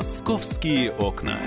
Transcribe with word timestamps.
Московские 0.00 0.92
окна. 0.92 1.38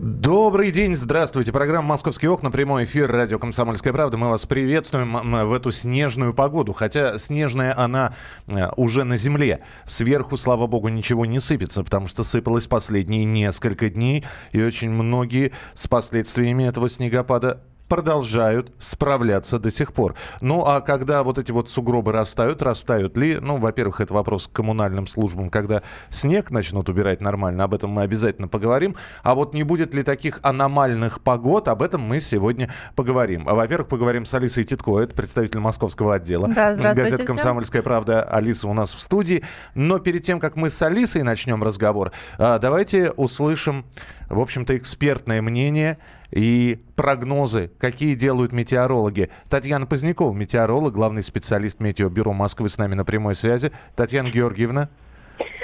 Добрый 0.00 0.70
день, 0.70 0.94
здравствуйте. 0.94 1.52
Программа 1.52 1.88
«Московские 1.88 2.30
окна», 2.30 2.50
прямой 2.50 2.84
эфир 2.84 3.12
радио 3.12 3.38
«Комсомольская 3.38 3.92
правда». 3.92 4.16
Мы 4.16 4.30
вас 4.30 4.46
приветствуем 4.46 5.12
в 5.46 5.52
эту 5.52 5.70
снежную 5.70 6.32
погоду. 6.32 6.72
Хотя 6.72 7.18
снежная 7.18 7.78
она 7.78 8.14
э, 8.46 8.70
уже 8.78 9.04
на 9.04 9.18
земле. 9.18 9.60
Сверху, 9.84 10.38
слава 10.38 10.66
богу, 10.66 10.88
ничего 10.88 11.26
не 11.26 11.40
сыпется, 11.40 11.84
потому 11.84 12.06
что 12.06 12.24
сыпалось 12.24 12.66
последние 12.66 13.26
несколько 13.26 13.90
дней. 13.90 14.24
И 14.52 14.62
очень 14.62 14.88
многие 14.88 15.52
с 15.74 15.88
последствиями 15.88 16.64
этого 16.64 16.88
снегопада 16.88 17.60
продолжают 17.92 18.72
справляться 18.78 19.58
до 19.58 19.70
сих 19.70 19.92
пор. 19.92 20.14
Ну, 20.40 20.64
а 20.64 20.80
когда 20.80 21.22
вот 21.22 21.38
эти 21.38 21.52
вот 21.52 21.68
сугробы 21.68 22.10
растают, 22.12 22.62
растают 22.62 23.18
ли? 23.18 23.38
Ну, 23.38 23.58
во-первых, 23.58 24.00
это 24.00 24.14
вопрос 24.14 24.48
к 24.48 24.52
коммунальным 24.52 25.06
службам. 25.06 25.50
Когда 25.50 25.82
снег 26.08 26.50
начнут 26.50 26.88
убирать 26.88 27.20
нормально, 27.20 27.64
об 27.64 27.74
этом 27.74 27.90
мы 27.90 28.00
обязательно 28.00 28.48
поговорим. 28.48 28.96
А 29.22 29.34
вот 29.34 29.52
не 29.52 29.62
будет 29.62 29.92
ли 29.92 30.02
таких 30.02 30.40
аномальных 30.42 31.20
погод, 31.20 31.68
об 31.68 31.82
этом 31.82 32.00
мы 32.00 32.20
сегодня 32.20 32.70
поговорим. 32.96 33.46
А, 33.46 33.54
во-первых, 33.54 33.88
поговорим 33.88 34.24
с 34.24 34.32
Алисой 34.32 34.64
Титко, 34.64 34.98
это 34.98 35.14
представитель 35.14 35.60
московского 35.60 36.14
отдела. 36.14 36.48
Да, 36.48 36.74
Газета 36.74 37.26
«Комсомольская 37.26 37.82
правда». 37.82 38.22
Алиса 38.22 38.68
у 38.68 38.72
нас 38.72 38.94
в 38.94 39.02
студии. 39.02 39.44
Но 39.74 39.98
перед 39.98 40.22
тем, 40.22 40.40
как 40.40 40.56
мы 40.56 40.70
с 40.70 40.80
Алисой 40.80 41.24
начнем 41.24 41.62
разговор, 41.62 42.12
а, 42.38 42.58
давайте 42.58 43.10
услышим, 43.10 43.84
в 44.30 44.40
общем-то, 44.40 44.78
экспертное 44.78 45.42
мнение 45.42 45.98
и 46.32 46.82
прогнозы, 46.96 47.70
какие 47.78 48.14
делают 48.14 48.52
метеорологи. 48.52 49.30
Татьяна 49.48 49.86
Позднякова, 49.86 50.32
метеоролог, 50.32 50.92
главный 50.92 51.22
специалист 51.22 51.78
Метеобюро 51.78 52.32
Москвы 52.32 52.68
с 52.68 52.78
нами 52.78 52.94
на 52.94 53.04
прямой 53.04 53.36
связи. 53.36 53.70
Татьяна 53.94 54.30
Георгиевна. 54.30 54.88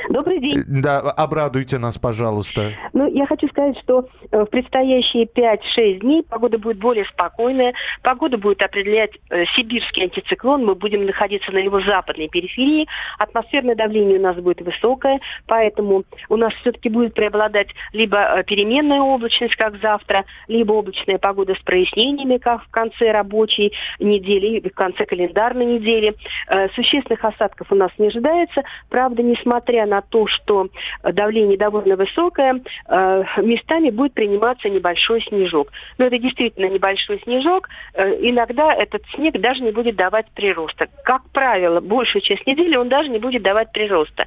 Добрый 0.08 0.40
день. 0.40 0.62
Да, 0.66 1.00
обрадуйте 1.00 1.78
нас, 1.78 1.98
пожалуйста. 1.98 2.72
Ну, 2.94 3.06
я 3.12 3.26
хочу 3.26 3.46
сказать, 3.48 3.78
что 3.80 4.08
э, 4.30 4.42
в 4.42 4.46
предстоящие 4.46 5.26
5-6 5.26 6.00
дней 6.00 6.22
погода 6.22 6.56
будет 6.58 6.78
более 6.78 7.04
спокойная. 7.04 7.74
Погода 8.02 8.38
будет 8.38 8.62
определять 8.62 9.10
э, 9.28 9.44
сибирский 9.54 10.04
антициклон. 10.04 10.64
Мы 10.64 10.74
будем 10.74 11.04
находиться 11.04 11.52
на 11.52 11.58
его 11.58 11.80
западной 11.82 12.28
периферии. 12.28 12.88
Атмосферное 13.18 13.74
давление 13.74 14.18
у 14.18 14.22
нас 14.22 14.36
будет 14.36 14.62
высокое, 14.62 15.20
поэтому 15.46 16.04
у 16.30 16.36
нас 16.36 16.54
все-таки 16.54 16.88
будет 16.88 17.12
преобладать 17.12 17.68
либо 17.92 18.16
э, 18.16 18.44
переменная 18.44 19.00
облачность, 19.00 19.56
как 19.56 19.78
завтра, 19.82 20.24
либо 20.46 20.72
облачная 20.72 21.18
погода 21.18 21.54
с 21.54 21.60
прояснениями, 21.60 22.38
как 22.38 22.64
в 22.64 22.70
конце 22.70 23.10
рабочей 23.12 23.74
недели, 24.00 24.66
в 24.66 24.74
конце 24.74 25.04
календарной 25.04 25.66
недели. 25.66 26.14
Э, 26.48 26.70
существенных 26.70 27.22
осадков 27.26 27.70
у 27.70 27.74
нас 27.74 27.90
не 27.98 28.06
ожидается. 28.06 28.62
Правда, 28.88 29.22
несмотря 29.22 29.84
на 29.84 29.97
то, 30.02 30.26
что 30.26 30.68
давление 31.02 31.58
довольно 31.58 31.96
высокое, 31.96 32.60
э, 32.88 33.24
местами 33.42 33.90
будет 33.90 34.14
приниматься 34.14 34.68
небольшой 34.68 35.22
снежок. 35.22 35.70
Но 35.98 36.06
это 36.06 36.18
действительно 36.18 36.66
небольшой 36.66 37.20
снежок. 37.22 37.68
Э, 37.94 38.14
иногда 38.20 38.72
этот 38.72 39.02
снег 39.14 39.38
даже 39.40 39.62
не 39.62 39.72
будет 39.72 39.96
давать 39.96 40.26
прироста. 40.34 40.88
Как 41.04 41.22
правило, 41.30 41.80
большую 41.80 42.22
часть 42.22 42.46
недели 42.46 42.76
он 42.76 42.88
даже 42.88 43.08
не 43.08 43.18
будет 43.18 43.42
давать 43.42 43.72
прироста. 43.72 44.26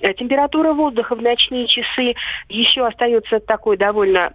Э, 0.00 0.12
температура 0.14 0.72
воздуха 0.72 1.14
в 1.14 1.22
ночные 1.22 1.66
часы 1.66 2.14
еще 2.48 2.86
остается 2.86 3.40
такой 3.40 3.76
довольно 3.76 4.32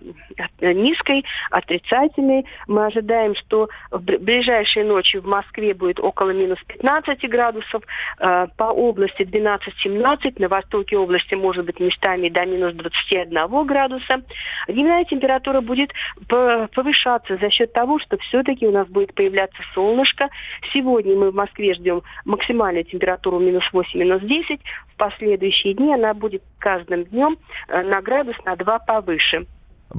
низкой, 0.61 1.25
отрицательной. 1.51 2.45
Мы 2.67 2.85
ожидаем, 2.85 3.35
что 3.35 3.69
в 3.91 4.01
ближайшие 4.01 4.85
ночи 4.85 5.17
в 5.17 5.25
Москве 5.25 5.73
будет 5.73 5.99
около 5.99 6.31
минус 6.31 6.59
15 6.67 7.29
градусов, 7.29 7.83
по 8.17 8.71
области 8.71 9.23
12-17, 9.23 10.39
на 10.39 10.49
востоке 10.67 10.77
востоке 10.77 10.97
области 10.97 11.35
может 11.35 11.65
быть 11.65 11.79
местами 11.79 12.29
до 12.29 12.45
минус 12.45 12.73
21 12.73 13.65
градуса. 13.65 14.21
Дневная 14.67 15.05
температура 15.05 15.61
будет 15.61 15.91
повышаться 16.27 17.37
за 17.37 17.49
счет 17.49 17.73
того, 17.73 17.99
что 17.99 18.17
все-таки 18.17 18.67
у 18.67 18.71
нас 18.71 18.87
будет 18.87 19.13
появляться 19.13 19.61
солнышко. 19.73 20.29
Сегодня 20.73 21.15
мы 21.15 21.31
в 21.31 21.35
Москве 21.35 21.73
ждем 21.73 22.03
максимальную 22.25 22.83
температуру 22.83 23.39
минус 23.39 23.63
8, 23.71 23.99
минус 23.99 24.21
10. 24.23 24.59
В 24.93 24.97
последующие 24.97 25.73
дни 25.73 25.93
она 25.93 26.13
будет 26.13 26.43
каждым 26.59 27.05
днем 27.05 27.37
э, 27.67 27.81
на 27.83 28.01
градус 28.01 28.35
на 28.45 28.55
2 28.55 28.79
повыше. 28.79 29.45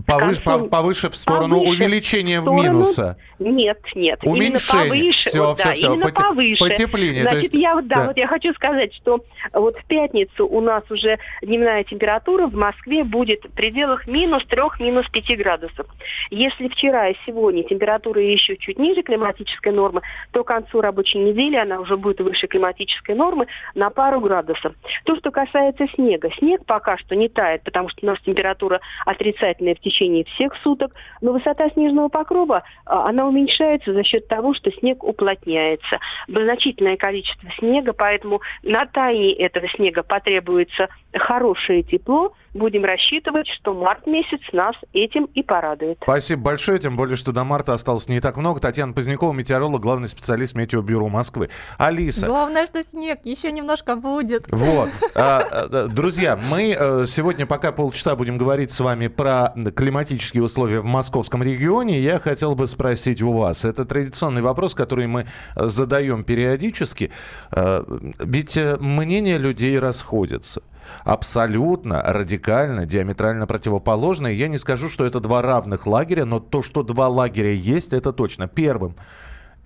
Повыше, 0.06 0.42
концу... 0.42 0.68
повыше 0.68 1.08
в 1.08 1.16
сторону 1.16 1.56
повыше, 1.56 1.70
увеличения 1.70 2.40
в 2.40 2.42
сторону... 2.42 2.62
минуса. 2.62 3.16
Нет, 3.38 3.80
нет. 3.94 4.20
Уменьшение. 4.22 4.86
Именно 4.86 5.00
повыше. 5.00 5.28
Все, 5.30 5.46
вот, 5.46 5.58
все, 5.58 5.68
да, 5.68 5.74
все. 5.74 5.86
Именно 5.86 6.02
Поте... 6.02 6.22
повыше. 6.22 6.68
Потепление. 6.68 7.22
Значит, 7.22 7.42
есть... 7.42 7.54
я, 7.54 7.74
да, 7.76 7.82
да, 7.82 8.06
вот 8.08 8.16
я 8.18 8.26
хочу 8.26 8.52
сказать, 8.52 8.94
что 8.94 9.24
вот 9.54 9.78
в 9.78 9.84
пятницу 9.86 10.46
у 10.46 10.60
нас 10.60 10.82
уже 10.90 11.18
дневная 11.40 11.84
температура 11.84 12.46
в 12.46 12.54
Москве 12.54 13.02
будет 13.02 13.44
в 13.44 13.50
пределах 13.52 14.06
минус 14.06 14.44
3, 14.48 14.62
минус 14.80 15.06
5 15.10 15.38
градусов. 15.38 15.86
Если 16.30 16.68
вчера 16.68 17.08
и 17.08 17.14
сегодня 17.24 17.62
температура 17.62 18.20
еще 18.20 18.58
чуть 18.58 18.78
ниже 18.78 19.02
климатической 19.02 19.72
нормы, 19.72 20.02
то 20.32 20.44
к 20.44 20.48
концу 20.48 20.82
рабочей 20.82 21.18
недели 21.18 21.56
она 21.56 21.80
уже 21.80 21.96
будет 21.96 22.20
выше 22.20 22.46
климатической 22.46 23.14
нормы 23.14 23.46
на 23.74 23.88
пару 23.88 24.20
градусов. 24.20 24.74
То, 25.04 25.16
что 25.16 25.30
касается 25.30 25.86
снега. 25.94 26.30
Снег 26.38 26.66
пока 26.66 26.98
что 26.98 27.16
не 27.16 27.28
тает, 27.28 27.62
потому 27.62 27.88
что 27.88 28.00
у 28.02 28.06
нас 28.06 28.18
температура 28.20 28.80
отрицательная 29.06 29.77
в 29.78 29.80
течение 29.80 30.24
всех 30.24 30.54
суток, 30.62 30.92
но 31.20 31.32
высота 31.32 31.68
снежного 31.70 32.08
покрова, 32.08 32.62
а, 32.84 33.08
она 33.08 33.26
уменьшается 33.26 33.92
за 33.92 34.04
счет 34.04 34.28
того, 34.28 34.54
что 34.54 34.70
снег 34.72 35.04
уплотняется. 35.04 35.98
Значительное 36.26 36.96
количество 36.96 37.48
снега, 37.58 37.92
поэтому 37.92 38.40
на 38.62 38.86
таянии 38.86 39.32
этого 39.32 39.68
снега 39.68 40.02
потребуется 40.02 40.88
хорошее 41.18 41.82
тепло, 41.82 42.32
будем 42.54 42.84
рассчитывать, 42.84 43.46
что 43.48 43.74
март 43.74 44.06
месяц 44.06 44.40
нас 44.52 44.74
этим 44.92 45.24
и 45.34 45.42
порадует. 45.42 45.98
Спасибо 46.02 46.42
большое, 46.42 46.78
тем 46.78 46.96
более, 46.96 47.16
что 47.16 47.32
до 47.32 47.44
марта 47.44 47.72
осталось 47.72 48.08
не 48.08 48.20
так 48.20 48.36
много. 48.36 48.60
Татьяна 48.60 48.92
Позднякова, 48.92 49.32
метеоролог, 49.32 49.80
главный 49.80 50.08
специалист 50.08 50.54
Метеобюро 50.54 51.08
Москвы. 51.08 51.50
Алиса. 51.78 52.26
Главное, 52.26 52.66
что 52.66 52.82
снег 52.82 53.20
еще 53.24 53.52
немножко 53.52 53.96
будет. 53.96 54.46
Вот. 54.50 54.88
А, 55.14 55.42
а, 55.50 55.86
друзья, 55.88 56.38
мы 56.50 56.76
э, 56.78 57.04
сегодня 57.06 57.44
пока 57.44 57.72
полчаса 57.72 58.14
будем 58.14 58.38
говорить 58.38 58.70
с 58.70 58.78
вами 58.78 59.08
про 59.08 59.52
климатические 59.74 60.44
условия 60.44 60.80
в 60.80 60.84
московском 60.84 61.42
регионе. 61.42 61.98
Я 61.98 62.20
хотел 62.20 62.54
бы 62.54 62.68
спросить 62.68 63.20
у 63.20 63.32
вас. 63.32 63.64
Это 63.64 63.84
традиционный 63.84 64.42
вопрос, 64.42 64.76
который 64.76 65.08
мы 65.08 65.26
задаем 65.56 66.22
периодически. 66.22 67.10
Э, 67.50 67.82
ведь 68.20 68.56
э, 68.56 68.76
мнения 68.78 69.38
людей 69.38 69.78
расходятся 69.78 70.62
абсолютно, 71.04 72.02
радикально, 72.02 72.86
диаметрально 72.86 73.46
противоположные. 73.46 74.38
Я 74.38 74.48
не 74.48 74.58
скажу, 74.58 74.88
что 74.88 75.04
это 75.04 75.20
два 75.20 75.42
равных 75.42 75.86
лагеря, 75.86 76.24
но 76.24 76.40
то, 76.40 76.62
что 76.62 76.82
два 76.82 77.08
лагеря 77.08 77.52
есть, 77.52 77.92
это 77.92 78.12
точно. 78.12 78.48
Первым, 78.48 78.94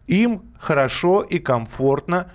им 0.07 0.43
хорошо 0.59 1.23
и 1.23 1.39
комфортно, 1.39 2.31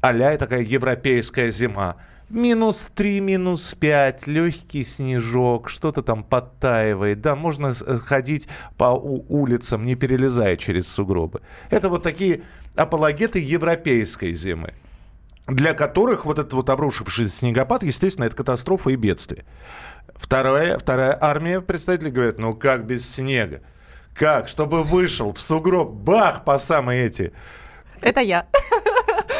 а 0.00 0.36
такая 0.36 0.62
европейская 0.62 1.50
зима. 1.50 1.96
Минус 2.30 2.90
3, 2.94 3.20
минус 3.20 3.74
5, 3.74 4.26
легкий 4.26 4.84
снежок, 4.84 5.70
что-то 5.70 6.02
там 6.02 6.22
подтаивает. 6.22 7.22
Да, 7.22 7.34
можно 7.34 7.68
э, 7.68 7.98
ходить 7.98 8.48
по 8.76 8.92
улицам, 8.92 9.82
не 9.82 9.94
перелезая 9.94 10.58
через 10.58 10.88
сугробы. 10.88 11.40
Это 11.70 11.88
вот 11.88 12.02
такие 12.02 12.42
апологеты 12.76 13.38
европейской 13.40 14.34
зимы 14.34 14.74
для 15.48 15.72
которых 15.72 16.24
вот 16.24 16.38
этот 16.38 16.52
вот 16.52 16.70
обрушившийся 16.70 17.30
снегопад, 17.30 17.82
естественно, 17.82 18.26
это 18.26 18.36
катастрофа 18.36 18.90
и 18.90 18.96
бедствие. 18.96 19.44
Вторая, 20.14 20.78
вторая 20.78 21.16
армия 21.20 21.60
представителей 21.60 22.10
говорят, 22.10 22.38
ну 22.38 22.54
как 22.54 22.86
без 22.86 23.10
снега? 23.10 23.62
Как? 24.14 24.48
Чтобы 24.48 24.82
вышел 24.82 25.32
в 25.32 25.40
сугроб, 25.40 25.90
бах, 25.90 26.44
по 26.44 26.58
самые 26.58 27.06
эти... 27.06 27.32
Это 28.00 28.20
я 28.20 28.46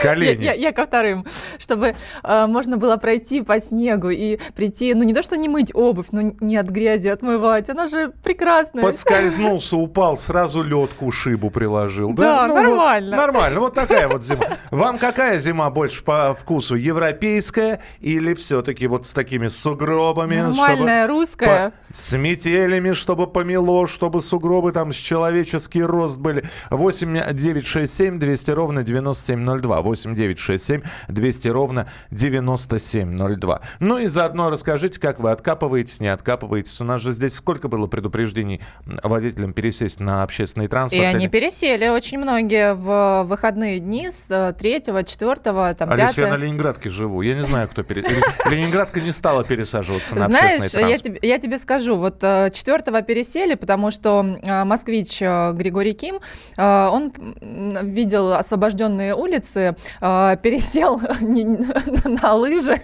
колени. 0.03 0.45
Я, 0.45 0.53
я, 0.53 0.69
я 0.69 0.73
ко 0.73 0.85
вторым, 0.85 1.25
чтобы 1.59 1.95
э, 2.23 2.47
можно 2.47 2.77
было 2.77 2.97
пройти 2.97 3.43
по 3.43 3.61
снегу 3.61 4.11
и 4.11 4.39
прийти, 4.55 4.95
ну 4.95 5.03
не 5.05 5.15
то, 5.15 5.23
что 5.23 5.37
не 5.37 5.49
мыть 5.49 5.75
обувь, 5.75 6.09
но 6.13 6.33
не 6.41 6.57
от 6.57 6.67
грязи 6.67 7.09
отмывать, 7.09 7.69
она 7.71 7.87
же 7.87 8.13
прекрасная. 8.23 8.83
Подскользнулся, 8.83 9.77
упал, 9.77 10.17
сразу 10.17 10.63
лед 10.63 10.91
к 10.99 11.03
ушибу 11.03 11.51
приложил. 11.51 12.13
Да, 12.13 12.47
да? 12.47 12.49
Ну, 12.49 12.55
нормально. 12.55 13.17
Вот, 13.17 13.27
нормально, 13.27 13.61
вот 13.61 13.75
такая 13.75 14.09
вот 14.09 14.25
зима. 14.25 14.45
Вам 14.71 14.99
какая 14.99 15.39
зима 15.39 15.71
больше 15.71 16.03
по 16.05 16.35
вкусу, 16.35 16.77
европейская 16.77 17.81
или 18.01 18.35
все-таки 18.35 18.87
вот 18.87 19.07
с 19.07 19.13
такими 19.13 19.49
сугробами? 19.49 20.37
Нормальная, 20.37 21.07
русская. 21.07 21.71
По, 21.71 21.95
с 21.95 22.17
метелями, 22.17 22.93
чтобы 22.93 23.27
помело, 23.27 23.87
чтобы 23.87 24.21
сугробы 24.21 24.73
там 24.73 24.93
с 24.93 24.97
человеческий 24.97 25.83
рост 25.83 26.19
были. 26.19 26.45
8 26.71 27.35
9 27.35 27.67
6 27.67 27.95
7 27.95 28.19
200 28.19 28.51
ровно 28.51 28.83
9702. 28.83 29.83
8 29.89 30.15
9 30.15 30.39
6 30.39 30.65
7 30.65 30.83
200 31.09 31.49
ровно 31.49 31.69
ровно 31.69 31.87
9702. 32.11 33.61
Ну 33.81 33.99
и 33.99 34.07
заодно 34.07 34.51
расскажите, 34.51 35.01
как 35.01 35.21
вы 35.21 35.31
откапываетесь, 35.31 36.01
не 36.01 36.09
откапываетесь. 36.09 36.81
У 36.81 36.85
нас 36.85 37.01
же 37.01 37.13
здесь 37.13 37.35
сколько 37.35 37.69
было 37.69 37.87
предупреждений 37.87 38.61
водителям 38.87 39.53
пересесть 39.53 40.01
на 40.01 40.23
общественный 40.23 40.69
транспорт? 40.69 41.03
И 41.03 41.05
они 41.05 41.29
пересели 41.29 41.89
очень 41.89 42.19
многие 42.19 42.75
в 42.75 43.25
выходные 43.25 43.81
дни 43.81 44.11
с 44.11 44.55
3 44.59 44.83
4 44.85 45.37
там, 45.75 45.91
Алис, 45.91 46.17
я 46.19 46.29
на 46.29 46.37
Ленинградке 46.37 46.91
живу. 46.91 47.23
Я 47.23 47.35
не 47.35 47.45
знаю, 47.45 47.69
кто 47.69 47.83
пересел. 47.83 48.23
Ленинградка 48.51 49.01
не 49.01 49.13
стала 49.13 49.45
пересаживаться 49.45 50.15
на 50.15 50.27
Знаешь, 50.27 50.55
общественный 50.55 50.83
транспорт. 50.83 51.15
Я 51.15 51.19
тебе, 51.19 51.29
я 51.29 51.39
тебе 51.39 51.59
скажу, 51.59 51.97
вот 51.97 52.21
4 52.21 53.03
пересели, 53.03 53.55
потому 53.55 53.91
что 53.91 54.23
москвич 54.65 55.21
Григорий 55.21 55.93
Ким, 55.93 56.21
он 56.57 57.13
видел 57.41 58.33
освобожденные 58.33 59.15
улицы, 59.15 59.77
пересел 60.01 61.01
на 62.05 62.35
лыжи 62.35 62.81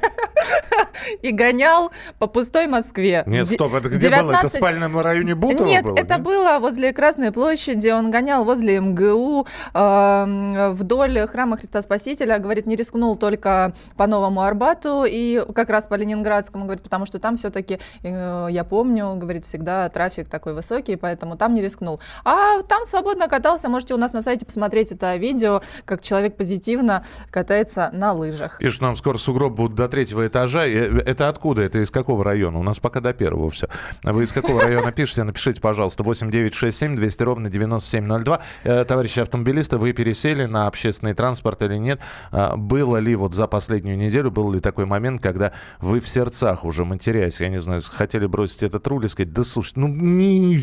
и 1.23 1.31
гонял 1.31 1.91
по 2.19 2.27
пустой 2.27 2.67
Москве. 2.67 3.25
Нет, 3.27 3.49
стоп, 3.49 3.75
это 3.75 3.89
где 3.89 4.09
19... 4.09 4.25
было? 4.25 4.33
Это 4.37 4.49
в 4.49 4.51
спальном 4.51 5.01
районе 5.01 5.35
Бутово 5.35 5.67
Нет, 5.67 5.85
было? 5.85 5.97
это 5.97 6.15
нет? 6.15 6.23
было 6.23 6.59
возле 6.59 6.93
Красной 6.93 7.33
площади, 7.33 7.89
он 7.89 8.11
гонял 8.11 8.45
возле 8.45 8.81
МГУ, 8.81 9.47
э, 9.73 10.71
вдоль 10.73 11.27
храма 11.27 11.57
Христа 11.57 11.83
Спасителя, 11.83 12.39
говорит, 12.39 12.67
не 12.67 12.77
рискнул 12.77 13.17
только 13.17 13.73
по 13.97 14.07
Новому 14.07 14.43
Арбату 14.43 15.05
и 15.07 15.45
как 15.55 15.71
раз 15.71 15.87
по 15.87 15.95
Ленинградскому, 15.95 16.65
говорит, 16.65 16.83
потому 16.83 17.07
что 17.07 17.19
там 17.19 17.37
все-таки, 17.37 17.79
э, 18.03 18.49
я 18.51 18.65
помню, 18.65 19.15
говорит, 19.17 19.45
всегда 19.45 19.89
трафик 19.89 20.29
такой 20.29 20.55
высокий, 20.55 20.97
поэтому 20.97 21.37
там 21.37 21.55
не 21.55 21.63
рискнул. 21.63 22.01
А 22.25 22.63
там 22.63 22.85
свободно 22.87 23.29
катался, 23.29 23.69
можете 23.69 23.95
у 23.95 23.99
нас 23.99 24.13
на 24.13 24.23
сайте 24.23 24.47
посмотреть 24.47 24.93
это 24.93 25.17
видео, 25.17 25.63
как 25.85 26.03
человек 26.03 26.37
позитивно 26.37 26.84
катается 27.31 27.91
на 27.93 28.13
лыжах. 28.13 28.59
Пишут 28.59 28.83
нам, 28.83 28.97
скоро 28.97 29.19
сугроб 29.19 29.55
будут 29.55 29.77
до 29.77 29.89
третьего 29.89 30.27
этажа. 30.27 30.65
Это 30.67 31.29
откуда? 31.29 31.63
Это 31.63 31.83
из 31.83 31.91
какого 31.91 32.25
района? 32.25 32.59
У 32.59 32.63
нас 32.63 32.79
пока 32.79 33.01
до 33.01 33.13
первого 33.13 33.51
все. 33.51 33.69
Вы 34.03 34.25
из 34.25 34.33
какого 34.33 34.63
района 34.63 34.93
пишете? 34.93 35.25
Напишите, 35.25 35.61
пожалуйста, 35.61 36.03
8967 36.03 36.97
200 36.97 37.23
ровно 37.23 37.51
9702. 37.51 38.41
Э, 38.65 38.85
товарищи 38.85 39.21
автомобилисты, 39.21 39.79
вы 39.79 39.93
пересели 39.93 40.45
на 40.45 40.67
общественный 40.67 41.15
транспорт 41.15 41.63
или 41.63 41.77
нет? 41.77 42.01
А, 42.31 42.57
было 42.57 42.99
ли 42.99 43.15
вот 43.17 43.35
за 43.35 43.47
последнюю 43.47 43.97
неделю, 43.97 44.31
был 44.31 44.53
ли 44.53 44.61
такой 44.61 44.87
момент, 44.87 45.23
когда 45.23 45.53
вы 45.81 46.01
в 46.01 46.09
сердцах 46.09 46.65
уже 46.65 46.85
матерясь, 46.85 47.41
я 47.41 47.49
не 47.49 47.61
знаю, 47.61 47.81
хотели 47.91 48.27
бросить 48.27 48.63
этот 48.63 48.87
руль 48.87 49.05
и 49.07 49.09
сказать, 49.09 49.33
да 49.33 49.45
слушай, 49.45 49.73
ну 49.77 49.89
не... 49.89 50.59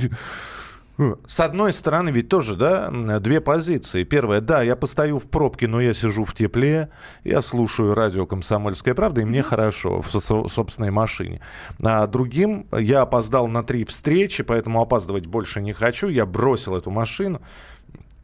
С 1.25 1.39
одной 1.39 1.73
стороны, 1.73 2.09
ведь 2.09 2.29
тоже, 2.29 2.55
да, 2.55 2.89
две 3.19 3.41
позиции. 3.41 4.03
Первая, 4.03 4.41
да, 4.41 4.61
я 4.61 4.75
постою 4.75 5.19
в 5.19 5.29
пробке, 5.29 5.67
но 5.67 5.81
я 5.81 5.93
сижу 5.93 6.25
в 6.25 6.33
тепле, 6.33 6.89
я 7.23 7.41
слушаю 7.41 7.93
радио 7.95 8.25
«Комсомольская 8.25 8.93
правда», 8.93 9.21
и 9.21 9.25
мне 9.25 9.41
хорошо 9.41 10.01
в 10.01 10.09
собственной 10.09 10.91
машине. 10.91 11.41
А 11.81 12.05
другим, 12.07 12.67
я 12.71 13.01
опоздал 13.01 13.47
на 13.47 13.63
три 13.63 13.83
встречи, 13.85 14.43
поэтому 14.43 14.81
опаздывать 14.81 15.25
больше 15.25 15.61
не 15.61 15.73
хочу, 15.73 16.07
я 16.07 16.25
бросил 16.25 16.75
эту 16.75 16.91
машину, 16.91 17.41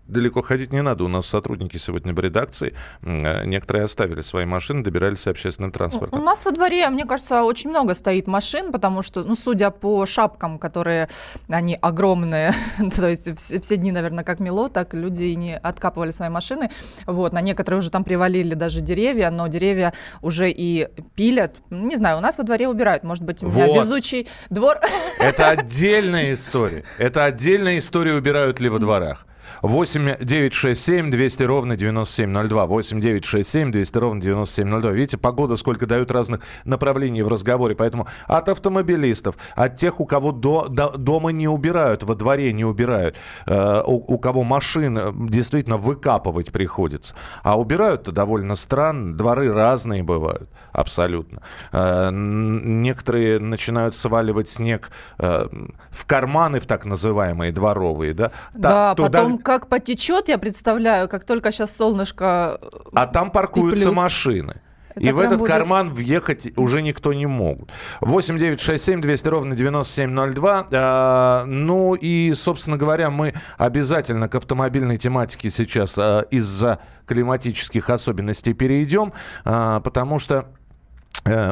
далеко 0.08 0.42
ходить 0.42 0.74
не 0.74 0.82
надо. 0.82 1.04
У 1.04 1.08
нас 1.08 1.26
сотрудники 1.26 1.78
сегодня 1.78 2.14
в 2.14 2.20
редакции. 2.20 2.74
Э, 3.02 3.46
некоторые 3.46 3.84
оставили 3.84 4.22
свои 4.22 4.46
машины, 4.46 4.84
добирались 4.84 5.28
общественным 5.28 5.72
транспортом. 5.72 6.20
У 6.20 6.24
нас 6.24 6.46
во 6.46 6.52
дворе, 6.52 6.90
мне 6.90 7.06
кажется, 7.06 7.44
очень 7.44 7.70
много 7.70 7.94
стоит 7.94 8.28
машин, 8.28 8.72
потому 8.72 9.02
что, 9.02 9.24
ну, 9.24 9.36
судя 9.36 9.70
по 9.72 10.06
шапкам, 10.06 10.60
которые, 10.60 11.10
они 11.50 11.78
огромные, 11.82 12.54
то 12.96 13.08
есть 13.08 13.38
все, 13.38 13.60
все 13.60 13.78
дни, 13.78 13.92
наверное, 13.92 14.24
как 14.24 14.40
мело, 14.40 14.70
так 14.70 14.94
люди 14.94 15.26
и 15.26 15.36
не 15.36 15.58
откапывали 15.58 16.12
свои 16.12 16.30
машины. 16.30 16.72
Вот, 17.06 17.34
на 17.34 17.42
некоторые 17.42 17.80
уже 17.80 17.92
там 17.92 18.04
привалили 18.04 18.54
даже 18.54 18.82
деревья, 18.82 19.30
но 19.30 19.48
деревья 19.48 19.94
уже 20.22 20.50
и 20.50 20.88
пилят. 21.16 21.58
Не 21.70 21.98
знаю, 21.98 22.18
у 22.18 22.22
нас 22.22 22.38
во 22.38 22.44
дворе 22.44 22.68
убирают. 22.68 23.04
Может 23.04 23.24
быть, 23.24 23.44
у 23.44 23.48
меня 23.48 23.68
вот. 23.68 23.86
везучий 23.86 24.28
двор. 24.50 24.78
Это 25.20 25.50
отдельная 25.50 26.34
история. 26.34 26.84
Это 26.98 27.26
отдельная 27.26 27.78
история, 27.78 28.14
убирают 28.14 28.60
ли 28.60 28.70
во 28.70 28.80
дворах. 28.80 29.27
8 29.62 30.18
9 30.20 30.54
6 30.54 30.82
7 30.82 31.12
200 31.12 31.44
ровно 31.44 31.76
9702. 31.76 32.66
8 32.66 33.02
9 33.02 33.26
6 33.26 33.50
7 33.50 33.72
200 33.72 33.98
ровно 33.98 34.22
9702. 34.22 34.92
Видите, 34.92 35.18
погода 35.18 35.56
сколько 35.56 35.86
дают 35.86 36.12
разных 36.12 36.42
направлений 36.66 37.22
в 37.22 37.28
разговоре. 37.28 37.76
Поэтому 37.76 38.08
от 38.28 38.50
автомобилистов, 38.50 39.36
от 39.56 39.76
тех, 39.76 40.00
у 40.00 40.06
кого 40.06 40.32
до, 40.32 40.68
до, 40.68 40.98
дома 40.98 41.32
не 41.32 41.48
убирают, 41.48 42.04
во 42.04 42.16
дворе 42.16 42.54
не 42.54 42.66
убирают, 42.66 43.16
э, 43.46 43.82
у, 43.86 44.16
у 44.16 44.18
кого 44.18 44.44
машин 44.44 44.98
э, 44.98 45.12
действительно 45.30 45.78
выкапывать 45.78 46.52
приходится. 46.52 47.16
А 47.44 47.60
убирают-то 47.60 48.12
довольно 48.12 48.56
странно. 48.56 49.16
Дворы 49.16 49.52
разные 49.54 50.04
бывают. 50.04 50.50
Абсолютно. 50.72 51.42
Э, 51.72 52.10
некоторые 52.12 53.40
начинают 53.40 53.96
сваливать 53.96 54.50
снег 54.50 54.92
э, 55.18 55.48
в 55.90 56.06
карманы, 56.06 56.60
в 56.60 56.68
так 56.68 56.86
называемые 56.86 57.52
дворовые. 57.52 58.14
Да, 58.14 58.32
да 58.54 58.94
Та, 58.94 59.04
потом 59.04 59.37
туда 59.37 59.37
как 59.38 59.68
потечет, 59.68 60.30
я 60.30 60.38
представляю, 60.38 61.08
как 61.10 61.24
только 61.26 61.52
сейчас 61.52 61.76
солнышко... 61.76 62.60
А 62.94 63.08
там 63.08 63.32
паркуются 63.32 63.92
машины. 63.92 64.62
Это 64.98 65.06
и 65.06 65.12
в 65.12 65.20
этот 65.20 65.40
будет... 65.40 65.50
карман 65.50 65.92
въехать 65.92 66.58
уже 66.58 66.82
никто 66.82 67.14
не 67.14 67.28
могут. 67.28 67.70
8 68.02 68.40
9 68.40 68.60
6 68.60 68.84
7 68.84 69.02
200 69.02 69.28
ровно 69.28 69.56
9702. 69.56 70.68
А, 70.72 71.44
ну 71.46 71.94
и, 71.94 72.34
собственно 72.34 72.78
говоря, 72.78 73.12
мы 73.12 73.36
обязательно 73.58 74.28
к 74.28 74.36
автомобильной 74.36 74.98
тематике 74.98 75.52
сейчас 75.52 75.98
а, 75.98 76.22
из-за 76.32 76.80
климатических 77.06 77.90
особенностей 77.90 78.54
перейдем, 78.54 79.14
а, 79.46 79.80
потому 79.82 80.18
что 80.18 80.48
Э, 80.48 80.67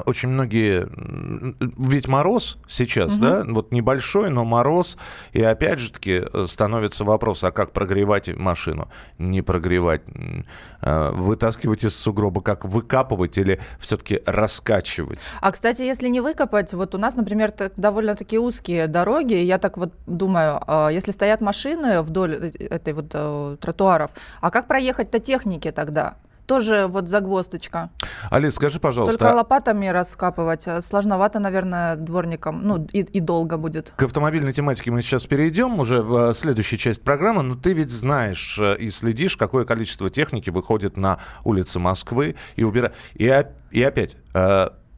очень 0.06 0.30
многие, 0.30 0.88
ведь 1.78 2.08
мороз 2.08 2.58
сейчас, 2.68 3.16
угу. 3.16 3.22
да, 3.22 3.44
вот 3.46 3.72
небольшой, 3.72 4.30
но 4.30 4.46
мороз, 4.46 4.98
и 5.34 5.42
опять 5.42 5.80
же 5.80 5.92
таки 5.92 6.24
э, 6.32 6.46
становится 6.48 7.04
вопрос, 7.04 7.44
а 7.44 7.52
как 7.52 7.72
прогревать 7.72 8.36
машину? 8.36 8.90
Не 9.18 9.42
прогревать, 9.42 10.02
э, 10.82 11.12
вытаскивать 11.12 11.84
из 11.84 11.96
сугроба, 11.96 12.42
как 12.42 12.66
выкапывать 12.66 13.38
или 13.38 13.60
все-таки 13.80 14.22
раскачивать? 14.26 15.20
А, 15.42 15.52
кстати, 15.52 15.82
если 15.82 16.08
не 16.08 16.22
выкопать, 16.22 16.74
вот 16.74 16.96
у 16.96 16.98
нас, 16.98 17.16
например, 17.16 17.54
довольно-таки 17.78 18.40
узкие 18.40 18.88
дороги, 18.88 19.36
я 19.36 19.58
так 19.58 19.78
вот 19.78 19.94
думаю, 20.08 20.62
а, 20.68 20.90
если 20.90 21.12
стоят 21.12 21.42
машины 21.42 22.02
вдоль 22.02 22.36
этой 22.36 22.94
вот 22.94 23.60
тротуаров, 23.60 24.12
а 24.42 24.52
как 24.52 24.68
проехать-то 24.68 25.20
техники 25.20 25.72
тогда? 25.72 26.16
Тоже 26.46 26.88
вот 26.88 27.10
загвоздочка. 27.10 27.90
Алис, 28.30 28.56
скажи, 28.56 28.80
пожалуйста. 28.80 29.20
Только 29.20 29.36
лопатами 29.36 29.88
раскапывать 29.88 30.68
э, 30.68 30.82
сложновато, 30.82 31.40
наверное, 31.40 31.96
дворникам. 31.96 32.62
Ну, 32.64 32.88
и, 32.92 33.00
и 33.00 33.20
долго 33.20 33.58
будет. 33.58 33.94
К 33.96 34.04
автомобильной 34.04 34.54
тематике 34.54 34.92
мы 34.92 35.02
сейчас 35.02 35.26
перейдем 35.26 35.80
уже 35.80 36.02
в 36.02 36.32
э, 36.32 36.34
следующую 36.34 36.80
часть 36.80 37.02
программы. 37.02 37.44
Но 37.44 37.56
ты 37.56 37.74
ведь 37.74 37.92
знаешь 37.92 38.58
э, 38.60 38.78
и 38.78 38.90
следишь, 38.90 39.38
какое 39.38 39.66
количество 39.66 40.10
техники 40.10 40.50
выходит 40.50 40.98
на 40.98 41.20
улицы 41.44 41.80
Москвы 41.80 42.36
и 42.56 42.64
убирает. 42.64 42.94
И, 43.16 43.26
и 43.72 43.84
опять, 43.84 44.18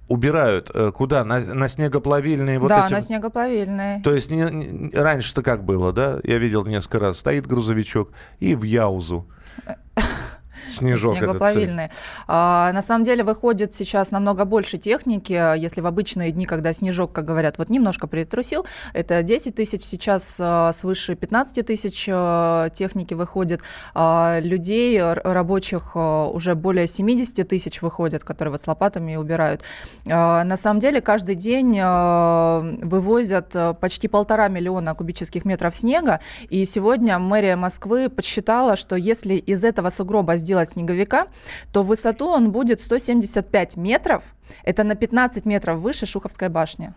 убирают 0.07 0.71
куда? 0.93 1.23
На, 1.23 1.39
на 1.39 1.67
снегоплавильные 1.67 2.59
вот 2.59 2.69
да, 2.69 2.85
эти? 2.85 2.93
на 2.93 3.01
снегоплавильные. 3.01 4.01
То 4.03 4.13
есть 4.13 4.31
не, 4.31 4.47
не, 4.51 4.89
раньше-то 4.91 5.41
как 5.41 5.63
было, 5.63 5.91
да? 5.91 6.19
Я 6.23 6.37
видел 6.37 6.65
несколько 6.65 6.99
раз. 6.99 7.19
Стоит 7.19 7.47
грузовичок 7.47 8.11
и 8.39 8.55
в 8.55 8.63
Яузу. 8.63 9.27
Снежок 10.71 11.17
снегоплавильные. 11.17 11.91
А, 12.27 12.71
на 12.73 12.81
самом 12.81 13.03
деле 13.03 13.23
выходит 13.23 13.73
сейчас 13.73 14.11
намного 14.11 14.45
больше 14.45 14.77
техники. 14.77 15.33
Если 15.57 15.81
в 15.81 15.87
обычные 15.87 16.31
дни, 16.31 16.45
когда 16.45 16.73
снежок, 16.73 17.11
как 17.11 17.25
говорят, 17.25 17.57
вот 17.57 17.69
немножко 17.69 18.07
притрусил, 18.07 18.65
это 18.93 19.23
10 19.23 19.55
тысяч, 19.55 19.83
сейчас 19.83 20.37
а, 20.39 20.71
свыше 20.73 21.15
15 21.15 21.65
тысяч 21.65 22.07
а, 22.11 22.69
техники 22.69 23.13
выходит. 23.13 23.61
А, 23.93 24.39
людей, 24.39 24.99
рабочих 25.01 25.91
а, 25.95 26.27
уже 26.27 26.55
более 26.55 26.87
70 26.87 27.47
тысяч 27.47 27.81
выходят, 27.81 28.23
которые 28.23 28.51
вот 28.51 28.61
с 28.61 28.67
лопатами 28.67 29.15
убирают. 29.15 29.63
А, 30.09 30.43
на 30.43 30.57
самом 30.57 30.79
деле 30.79 31.01
каждый 31.01 31.35
день 31.35 31.77
а, 31.81 32.61
вывозят 32.81 33.55
а, 33.55 33.73
почти 33.73 34.07
полтора 34.07 34.47
миллиона 34.47 34.95
кубических 34.95 35.45
метров 35.45 35.75
снега. 35.75 36.19
И 36.49 36.65
сегодня 36.65 37.19
мэрия 37.19 37.55
Москвы 37.55 38.09
подсчитала, 38.09 38.75
что 38.75 38.95
если 38.95 39.35
из 39.35 39.63
этого 39.63 39.89
сугроба 39.89 40.37
сделать 40.37 40.56
сделать 40.57 40.71
снеговика, 40.71 41.27
то 41.71 41.83
в 41.83 41.87
высоту 41.87 42.27
он 42.27 42.51
будет 42.51 42.81
175 42.81 43.77
метров. 43.77 44.23
Это 44.63 44.83
на 44.83 44.95
15 44.95 45.45
метров 45.45 45.79
выше 45.79 46.05
Шуховской 46.05 46.49
башни. 46.49 46.93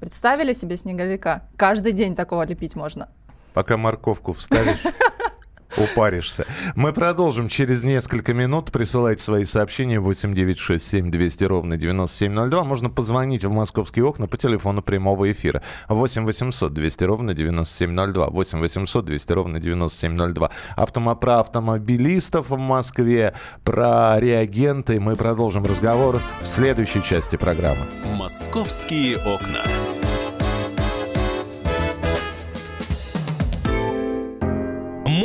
Представили 0.00 0.54
себе 0.54 0.76
снеговика? 0.76 1.42
Каждый 1.56 1.92
день 1.92 2.14
такого 2.14 2.46
лепить 2.46 2.76
можно. 2.76 3.08
Пока 3.54 3.76
морковку 3.76 4.32
вставишь. 4.32 4.82
Упаришься. 5.76 6.46
Мы 6.74 6.92
продолжим 6.92 7.48
через 7.48 7.82
несколько 7.82 8.34
минут. 8.34 8.72
Присылайте 8.72 9.22
свои 9.22 9.44
сообщения 9.44 10.00
8967 10.00 11.10
200 11.10 11.44
ровно 11.44 11.76
9702. 11.76 12.64
Можно 12.64 12.90
позвонить 12.90 13.44
в 13.44 13.50
московские 13.50 14.04
окна 14.04 14.26
по 14.26 14.36
телефону 14.36 14.82
прямого 14.82 15.30
эфира. 15.30 15.62
8 15.88 16.24
800 16.24 16.72
200 16.72 17.04
ровно 17.04 17.34
9702. 17.34 18.28
8 18.28 18.60
800 18.60 19.04
200 19.04 19.32
ровно 19.32 19.60
9702. 19.60 20.50
Автомо 20.76 21.14
про 21.16 21.40
автомобилистов 21.40 22.50
в 22.50 22.56
Москве, 22.56 23.34
про 23.64 24.18
реагенты. 24.18 25.00
Мы 25.00 25.16
продолжим 25.16 25.64
разговор 25.64 26.20
в 26.40 26.46
следующей 26.46 27.02
части 27.02 27.36
программы. 27.36 27.86
Московские 28.16 29.18
окна. 29.18 29.62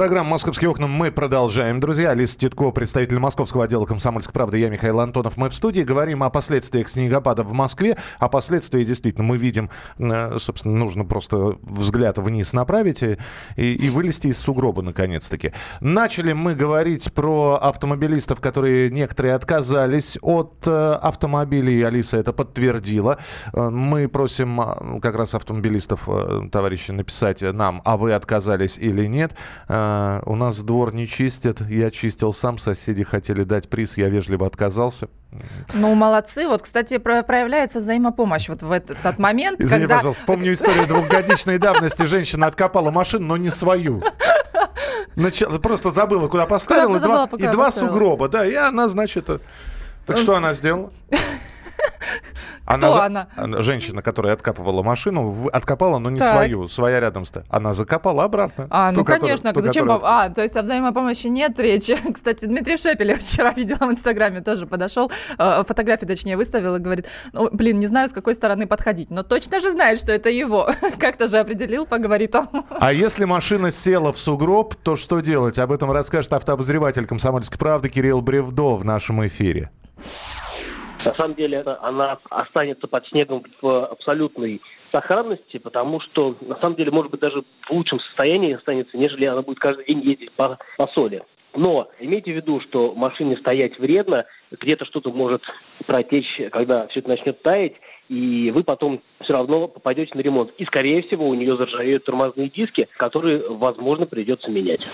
Программа 0.00 0.30
«Московские 0.30 0.70
окна» 0.70 0.86
мы 0.86 1.12
продолжаем. 1.12 1.78
Друзья, 1.78 2.12
Алиса 2.12 2.38
Титко, 2.38 2.70
представитель 2.70 3.18
московского 3.18 3.64
отдела 3.64 3.84
«Комсомольской 3.84 4.32
правды», 4.32 4.56
я 4.56 4.70
Михаил 4.70 4.98
Антонов. 4.98 5.36
Мы 5.36 5.50
в 5.50 5.54
студии 5.54 5.82
говорим 5.82 6.22
о 6.22 6.30
последствиях 6.30 6.88
снегопада 6.88 7.42
в 7.42 7.52
Москве. 7.52 7.98
А 8.18 8.30
последствия 8.30 8.82
действительно 8.86 9.26
мы 9.26 9.36
видим, 9.36 9.68
э, 9.98 10.38
собственно, 10.38 10.74
нужно 10.74 11.04
просто 11.04 11.58
взгляд 11.60 12.16
вниз 12.16 12.54
направить 12.54 13.02
и, 13.02 13.18
и 13.56 13.90
вылезти 13.90 14.28
из 14.28 14.38
сугроба 14.38 14.80
наконец-таки. 14.80 15.52
Начали 15.82 16.32
мы 16.32 16.54
говорить 16.54 17.12
про 17.12 17.58
автомобилистов, 17.60 18.40
которые 18.40 18.88
некоторые 18.88 19.34
отказались 19.34 20.16
от 20.22 20.66
э, 20.66 20.92
автомобилей. 20.94 21.82
Алиса 21.82 22.16
это 22.16 22.32
подтвердила. 22.32 23.18
Э, 23.52 23.68
мы 23.68 24.08
просим 24.08 24.98
как 25.02 25.14
раз 25.14 25.34
автомобилистов, 25.34 26.08
товарищи, 26.50 26.90
написать 26.90 27.42
нам, 27.42 27.82
а 27.84 27.98
вы 27.98 28.14
отказались 28.14 28.78
или 28.78 29.04
нет. 29.04 29.34
А, 29.90 30.22
у 30.24 30.36
нас 30.36 30.62
двор 30.62 30.94
не 30.94 31.08
чистят. 31.08 31.60
Я 31.68 31.90
чистил 31.90 32.32
сам. 32.32 32.58
Соседи 32.58 33.02
хотели 33.02 33.42
дать 33.42 33.68
приз. 33.68 33.96
Я 33.96 34.08
вежливо 34.08 34.46
отказался. 34.46 35.08
Ну, 35.74 35.94
молодцы. 35.94 36.46
Вот, 36.46 36.62
кстати, 36.62 36.98
проявляется 36.98 37.80
взаимопомощь 37.80 38.48
вот 38.48 38.62
в 38.62 38.70
этот, 38.70 38.98
этот 38.98 39.18
момент. 39.18 39.60
Извини, 39.60 39.82
когда... 39.82 39.96
пожалуйста, 39.96 40.22
помню 40.26 40.52
историю 40.52 40.86
двухгодичной 40.86 41.58
давности. 41.58 42.04
Женщина 42.04 42.46
откопала 42.46 42.90
машину, 42.90 43.26
но 43.26 43.36
не 43.36 43.50
свою. 43.50 44.00
Начала, 45.16 45.58
просто 45.58 45.90
забыла, 45.90 46.28
куда 46.28 46.46
поставила. 46.46 46.98
Куда 47.00 47.24
и 47.24 47.38
два, 47.38 47.50
и 47.50 47.52
два 47.52 47.72
сугроба, 47.72 48.28
да. 48.28 48.46
И 48.46 48.54
она, 48.54 48.88
значит... 48.88 49.28
Э, 49.28 49.38
так 50.06 50.18
что 50.18 50.36
она 50.36 50.52
сделала? 50.52 50.92
Кто 52.78 53.00
она? 53.00 53.28
она? 53.36 53.62
Женщина, 53.62 54.02
которая 54.02 54.32
откапывала 54.32 54.82
машину, 54.82 55.48
откопала, 55.52 55.98
но 55.98 56.10
не 56.10 56.18
так. 56.18 56.28
свою, 56.28 56.68
своя 56.68 57.00
рядом 57.00 57.24
стоит. 57.24 57.46
Она 57.48 57.72
закопала 57.72 58.24
обратно. 58.24 58.66
А, 58.70 58.92
ну 58.92 59.04
конечно, 59.04 59.50
которую, 59.50 59.72
зачем? 59.72 59.86
Ту, 59.88 60.00
а, 60.02 60.28
то 60.28 60.42
есть 60.42 60.56
о 60.56 60.62
взаимопомощи 60.62 61.26
нет 61.28 61.58
речи. 61.58 61.96
Кстати, 62.12 62.46
Дмитрий 62.46 62.76
Шепелев 62.76 63.20
вчера 63.20 63.52
видела 63.52 63.86
в 63.86 63.90
Инстаграме, 63.90 64.40
тоже 64.40 64.66
подошел, 64.66 65.10
э, 65.38 65.62
фотографию 65.66 66.08
точнее 66.08 66.36
выставил 66.36 66.76
и 66.76 66.78
говорит, 66.78 67.06
ну, 67.32 67.48
блин, 67.52 67.78
не 67.78 67.86
знаю, 67.86 68.08
с 68.08 68.12
какой 68.12 68.34
стороны 68.34 68.66
подходить, 68.66 69.10
но 69.10 69.22
точно 69.22 69.60
же 69.60 69.70
знает, 69.70 69.98
что 69.98 70.12
это 70.12 70.30
его. 70.30 70.68
Как-то 70.98 71.26
же 71.26 71.38
определил, 71.38 71.86
поговорит 71.86 72.34
он. 72.34 72.48
А 72.70 72.92
если 72.92 73.24
машина 73.24 73.70
села 73.70 74.12
в 74.12 74.18
сугроб, 74.18 74.74
то 74.74 74.96
что 74.96 75.20
делать? 75.20 75.58
Об 75.58 75.72
этом 75.72 75.90
расскажет 75.92 76.32
автообозреватель 76.32 77.06
«Комсомольской 77.06 77.58
правды» 77.58 77.88
Кирилл 77.88 78.20
Бревдо 78.20 78.76
в 78.76 78.84
нашем 78.84 79.26
эфире. 79.26 79.70
На 81.04 81.14
самом 81.14 81.34
деле 81.34 81.60
она 81.60 82.18
останется 82.28 82.86
под 82.86 83.06
снегом 83.08 83.44
в 83.62 83.86
абсолютной 83.86 84.60
сохранности, 84.92 85.58
потому 85.58 86.00
что, 86.00 86.36
на 86.40 86.56
самом 86.60 86.76
деле, 86.76 86.90
может 86.90 87.10
быть, 87.10 87.20
даже 87.20 87.42
в 87.66 87.70
лучшем 87.70 88.00
состоянии 88.00 88.54
останется, 88.54 88.96
нежели 88.96 89.26
она 89.26 89.42
будет 89.42 89.58
каждый 89.58 89.86
день 89.86 90.00
ездить 90.00 90.32
по, 90.32 90.58
по 90.76 90.86
соли. 90.88 91.22
Но 91.54 91.88
имейте 91.98 92.32
в 92.32 92.36
виду, 92.36 92.60
что 92.60 92.94
машине 92.94 93.36
стоять 93.38 93.76
вредно, 93.78 94.24
где-то 94.52 94.84
что-то 94.84 95.10
может 95.10 95.42
протечь, 95.86 96.40
когда 96.52 96.86
все 96.88 97.00
это 97.00 97.08
начнет 97.08 97.42
таять, 97.42 97.74
и 98.08 98.52
вы 98.52 98.62
потом 98.62 99.02
все 99.22 99.32
равно 99.32 99.66
попадете 99.66 100.12
на 100.14 100.20
ремонт. 100.20 100.52
И, 100.58 100.64
скорее 100.64 101.02
всего, 101.02 101.28
у 101.28 101.34
нее 101.34 101.56
заржавеют 101.56 102.04
тормозные 102.04 102.50
диски, 102.50 102.88
которые, 102.96 103.48
возможно, 103.48 104.06
придется 104.06 104.48
менять. 104.50 104.86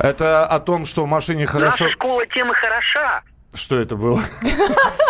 Это 0.00 0.46
о 0.46 0.58
том, 0.60 0.84
что 0.84 1.06
машине 1.06 1.46
хорошо... 1.46 1.84
Наша 1.84 1.92
школа 1.92 2.26
тем 2.26 2.50
и 2.50 2.54
хороша, 2.54 3.22
что 3.54 3.78
это 3.78 3.96
было? 3.96 4.20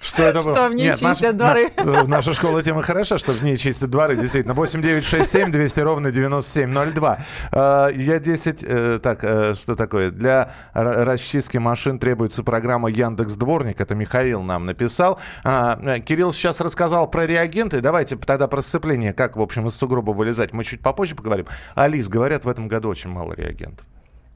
Что 0.00 0.22
это 0.22 0.40
было? 0.40 0.54
Что 0.54 0.68
в 0.68 0.74
ней 0.74 0.86
Нет, 0.86 0.98
чистят 0.98 1.36
дворы. 1.36 1.70
На, 1.76 2.04
наша 2.04 2.32
школа 2.32 2.62
тема 2.62 2.82
хороша, 2.82 3.18
что 3.18 3.32
в 3.32 3.42
ней 3.42 3.56
чистят 3.58 3.90
дворы, 3.90 4.16
действительно. 4.16 4.54
8 4.54 4.80
9 4.80 5.04
6 5.04 5.30
7 5.30 5.50
200 5.50 5.80
ровно 5.80 6.10
9702. 6.10 7.18
Uh, 7.52 7.98
я 8.00 8.18
10... 8.18 8.62
Uh, 8.62 8.98
так, 8.98 9.20
что 9.56 9.74
такое? 9.76 10.10
Для 10.10 10.52
расчистки 10.72 11.58
машин 11.58 11.98
требуется 11.98 12.42
программа 12.42 12.88
Яндекс 12.88 13.34
Дворник. 13.34 13.80
Это 13.80 13.94
Михаил 13.94 14.42
нам 14.42 14.64
написал. 14.64 15.20
Uh, 15.44 16.00
Кирилл 16.00 16.32
сейчас 16.32 16.62
рассказал 16.62 17.08
про 17.08 17.26
реагенты. 17.26 17.82
Давайте 17.82 18.16
тогда 18.16 18.48
про 18.48 18.62
сцепление. 18.62 19.12
Как, 19.12 19.36
в 19.36 19.40
общем, 19.40 19.66
из 19.66 19.74
сугроба 19.74 20.12
вылезать. 20.12 20.54
Мы 20.54 20.64
чуть 20.64 20.80
попозже 20.80 21.14
поговорим. 21.14 21.46
Алис, 21.74 22.08
говорят, 22.08 22.46
в 22.46 22.48
этом 22.48 22.68
году 22.68 22.88
очень 22.88 23.10
мало 23.10 23.34
реагентов. 23.34 23.86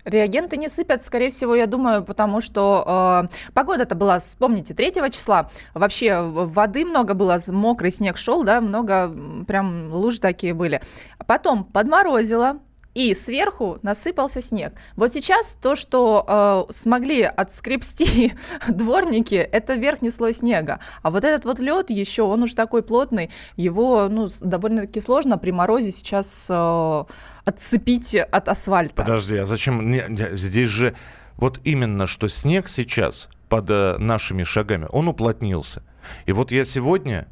Реагенты 0.05 0.57
не 0.57 0.69
сыпят, 0.69 1.03
скорее 1.03 1.31
всего, 1.31 1.55
я 1.55 1.67
думаю, 1.67 2.05
потому 2.05 2.41
что 2.41 3.29
э, 3.31 3.53
погода-то 3.55 3.95
была, 3.95 4.19
вспомните, 4.19 4.75
3 4.75 4.93
числа. 5.11 5.51
Вообще 5.73 6.21
воды 6.21 6.85
много 6.85 7.15
было, 7.15 7.41
мокрый 7.49 7.91
снег 7.91 8.17
шел, 8.17 8.45
да, 8.45 8.61
много 8.61 9.15
прям 9.47 9.93
лужи 9.93 10.21
такие 10.21 10.55
были. 10.55 10.83
Потом 11.27 11.65
подморозило, 11.65 12.61
и 12.95 13.15
сверху 13.15 13.79
насыпался 13.83 14.41
снег. 14.41 14.75
Вот 14.97 15.13
сейчас 15.13 15.59
то, 15.61 15.75
что 15.77 16.67
э, 16.69 16.73
смогли 16.73 17.23
отскрепсти 17.23 18.35
дворники, 18.69 19.35
это 19.35 19.75
верхний 19.75 20.11
слой 20.11 20.33
снега. 20.33 20.81
А 21.03 21.11
вот 21.11 21.25
этот 21.25 21.45
вот 21.45 21.59
лед 21.59 21.91
еще, 21.91 22.23
он 22.23 22.45
уже 22.45 22.55
такой 22.55 22.83
плотный, 22.83 23.31
его 23.57 24.09
ну, 24.09 24.29
довольно-таки 24.41 25.01
сложно 25.01 25.39
при 25.39 25.51
морозе 25.51 25.91
сейчас 25.91 26.47
э, 26.49 27.05
отцепить 27.45 28.15
от 28.15 28.49
асфальта. 28.49 28.95
Подожди, 28.95 29.37
а 29.37 29.47
зачем? 29.47 29.91
Не, 29.91 30.05
не, 30.09 30.37
здесь 30.37 30.71
же 30.71 30.95
вот 31.37 31.61
именно 31.65 32.07
что 32.07 32.29
снег 32.29 32.69
сейчас 32.69 33.29
под 33.49 33.71
э, 33.71 33.97
нашими 33.99 34.43
шагами, 34.43 34.87
он 34.91 35.09
уплотнился. 35.09 35.83
И 36.27 36.33
вот 36.33 36.53
я 36.53 36.65
сегодня 36.65 37.29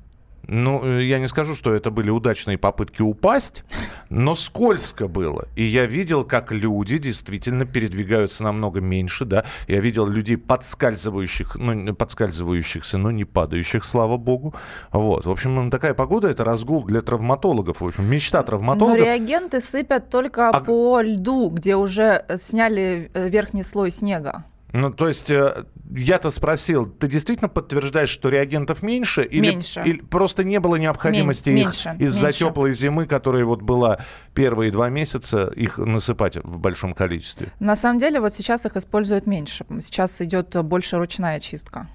ну, 0.48 0.84
э, 0.84 1.02
я 1.04 1.18
не 1.18 1.28
скажу, 1.28 1.54
что 1.54 1.74
это 1.74 1.90
были 1.90 2.10
удачные 2.10 2.58
попытки 2.58 3.02
упасть, 3.02 3.64
но 4.10 4.34
скользко 4.34 5.08
было. 5.08 5.46
И 5.56 5.62
я 5.62 5.86
видел, 5.86 6.24
как 6.24 6.52
люди 6.52 6.98
действительно 6.98 7.64
передвигаются 7.64 8.42
намного 8.42 8.80
меньше, 8.80 9.24
да. 9.24 9.44
Я 9.68 9.80
видел 9.80 10.06
людей 10.06 10.36
подскальзывающих, 10.36 11.56
ну, 11.56 11.94
подскальзывающихся, 11.94 12.98
но 12.98 13.10
не 13.10 13.24
падающих, 13.24 13.84
слава 13.84 14.16
богу. 14.16 14.54
Вот. 14.90 15.26
В 15.26 15.30
общем, 15.30 15.54
ну, 15.54 15.70
такая 15.70 15.94
погода– 15.94 16.28
это 16.30 16.44
разгул 16.44 16.84
для 16.84 17.02
травматологов. 17.02 17.80
В 17.80 17.86
общем, 17.86 18.10
мечта 18.10 18.42
травматологов. 18.42 18.98
Но 18.98 19.04
реагенты 19.04 19.60
сыпят 19.60 20.10
только 20.10 20.48
а... 20.48 20.60
по 20.60 21.00
льду, 21.00 21.50
где 21.50 21.76
уже 21.76 22.24
сняли 22.36 23.10
э, 23.14 23.28
верхний 23.28 23.62
слой 23.62 23.90
снега. 23.90 24.44
Ну, 24.72 24.90
то 24.90 25.06
есть 25.08 25.30
э, 25.30 25.64
я-то 25.90 26.30
спросил, 26.30 26.86
ты 26.86 27.06
действительно 27.06 27.48
подтверждаешь, 27.48 28.08
что 28.08 28.30
реагентов 28.30 28.82
меньше? 28.82 29.22
Или, 29.22 29.50
меньше. 29.50 29.82
Или 29.84 30.00
просто 30.00 30.44
не 30.44 30.60
было 30.60 30.76
необходимости 30.76 31.50
Мен- 31.50 31.68
их 31.68 32.00
из-за 32.00 32.32
теплой 32.32 32.72
зимы, 32.72 33.06
которая 33.06 33.44
вот 33.44 33.60
была 33.60 33.98
первые 34.34 34.70
два 34.70 34.88
месяца, 34.88 35.52
их 35.54 35.76
насыпать 35.78 36.36
в 36.36 36.58
большом 36.58 36.94
количестве? 36.94 37.48
На 37.60 37.76
самом 37.76 37.98
деле 37.98 38.20
вот 38.20 38.32
сейчас 38.32 38.64
их 38.64 38.76
используют 38.76 39.26
меньше. 39.26 39.66
Сейчас 39.80 40.20
идет 40.22 40.56
больше 40.64 40.96
ручная 40.96 41.38
чистка. 41.40 41.86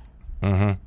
Угу. 0.41 0.77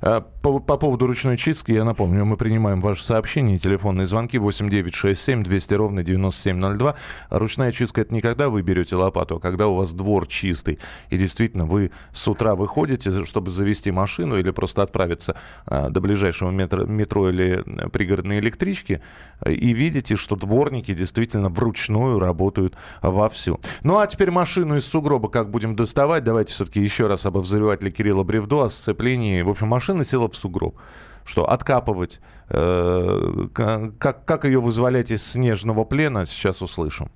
По, 0.00 0.58
по 0.58 0.76
поводу 0.78 1.06
ручной 1.06 1.36
чистки, 1.36 1.72
я 1.72 1.84
напомню, 1.84 2.24
мы 2.24 2.36
принимаем 2.38 2.80
ваши 2.80 3.04
сообщения, 3.04 3.58
телефонные 3.58 4.06
звонки 4.06 4.38
8967 4.38 5.42
200 5.42 5.74
ровно 5.74 6.02
9702. 6.02 6.94
Ручная 7.28 7.72
чистка 7.72 8.00
это 8.00 8.14
не 8.14 8.22
когда 8.22 8.48
вы 8.48 8.62
берете 8.62 8.96
лопату, 8.96 9.36
а 9.36 9.40
когда 9.40 9.68
у 9.68 9.74
вас 9.74 9.92
двор 9.92 10.26
чистый. 10.26 10.78
И 11.10 11.18
действительно, 11.18 11.66
вы 11.66 11.90
с 12.12 12.26
утра 12.28 12.54
выходите, 12.54 13.24
чтобы 13.24 13.50
завести 13.50 13.90
машину 13.90 14.38
или 14.38 14.50
просто 14.50 14.82
отправиться 14.82 15.36
а, 15.66 15.90
до 15.90 16.00
ближайшего 16.00 16.50
метро, 16.50 16.84
метро 16.84 17.28
или 17.28 17.62
пригородной 17.92 18.38
электрички, 18.38 19.02
и 19.46 19.72
видите, 19.72 20.16
что 20.16 20.36
дворники 20.36 20.94
действительно 20.94 21.50
вручную 21.50 22.18
работают 22.18 22.74
вовсю. 23.02 23.60
Ну 23.82 23.98
а 23.98 24.06
теперь 24.06 24.30
машину 24.30 24.76
из 24.76 24.86
сугроба 24.86 25.28
как 25.28 25.50
будем 25.50 25.76
доставать? 25.76 26.24
Давайте 26.24 26.54
все-таки 26.54 26.80
еще 26.80 27.06
раз 27.06 27.26
об 27.26 27.36
взрывателе 27.36 27.90
Кирилла 27.90 28.22
Бревдо, 28.22 28.64
о 28.64 28.70
сцеплении. 28.70 29.42
В 29.42 29.50
общем, 29.50 29.59
машина 29.66 30.04
села 30.04 30.28
в 30.28 30.36
сугроб. 30.36 30.76
Что, 31.24 31.44
откапывать? 31.48 32.20
Э, 32.48 33.46
как, 33.54 34.24
как 34.24 34.44
ее 34.44 34.60
вызволять 34.60 35.10
из 35.10 35.24
снежного 35.24 35.84
плена, 35.84 36.26
сейчас 36.26 36.62
услышим. 36.62 37.10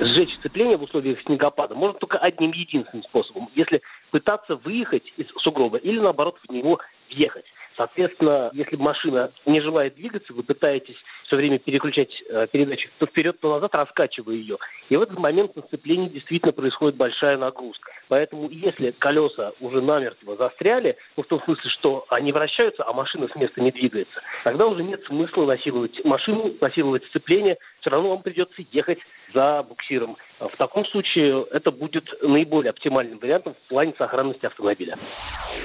Сжечь 0.00 0.34
сцепление 0.38 0.76
в 0.78 0.82
условиях 0.82 1.20
снегопада 1.22 1.74
можно 1.74 1.98
только 1.98 2.18
одним 2.18 2.52
единственным 2.52 3.02
способом. 3.04 3.48
Если 3.54 3.82
пытаться 4.10 4.56
выехать 4.56 5.04
из 5.16 5.26
сугроба 5.42 5.78
или, 5.78 5.98
наоборот, 5.98 6.38
в 6.46 6.52
него 6.52 6.78
въехать. 7.10 7.44
Соответственно, 7.78 8.50
если 8.54 8.74
машина 8.74 9.30
не 9.46 9.60
желает 9.60 9.94
двигаться, 9.94 10.32
вы 10.32 10.42
пытаетесь 10.42 10.96
все 11.28 11.36
время 11.36 11.60
переключать 11.60 12.10
э, 12.28 12.48
передачи 12.50 12.90
то 12.98 13.06
вперед, 13.06 13.38
то 13.38 13.54
назад, 13.54 13.72
раскачивая 13.72 14.34
ее. 14.34 14.58
И 14.88 14.96
в 14.96 15.00
этот 15.00 15.16
момент 15.16 15.54
на 15.54 15.62
сцеплении 15.62 16.08
действительно 16.08 16.52
происходит 16.52 16.96
большая 16.96 17.38
нагрузка. 17.38 17.92
Поэтому 18.08 18.48
если 18.50 18.90
колеса 18.90 19.52
уже 19.60 19.80
намертво 19.80 20.36
застряли, 20.36 20.96
ну, 21.16 21.22
в 21.22 21.26
том 21.26 21.40
смысле, 21.44 21.70
что 21.70 22.04
они 22.08 22.32
вращаются, 22.32 22.82
а 22.84 22.92
машина 22.92 23.28
с 23.28 23.36
места 23.36 23.60
не 23.60 23.70
двигается, 23.70 24.20
тогда 24.42 24.66
уже 24.66 24.82
нет 24.82 25.04
смысла 25.04 25.46
насиловать 25.46 26.04
машину, 26.04 26.54
насиловать 26.60 27.04
сцепление, 27.06 27.58
все 27.80 27.90
равно 27.90 28.10
вам 28.10 28.22
придется 28.22 28.62
ехать 28.72 28.98
за 29.34 29.62
буксиром. 29.62 30.16
В 30.40 30.56
таком 30.56 30.86
случае 30.86 31.44
это 31.50 31.70
будет 31.70 32.04
наиболее 32.22 32.70
оптимальным 32.70 33.18
вариантом 33.18 33.54
в 33.54 33.68
плане 33.68 33.94
сохранности 33.98 34.46
автомобиля. 34.46 34.96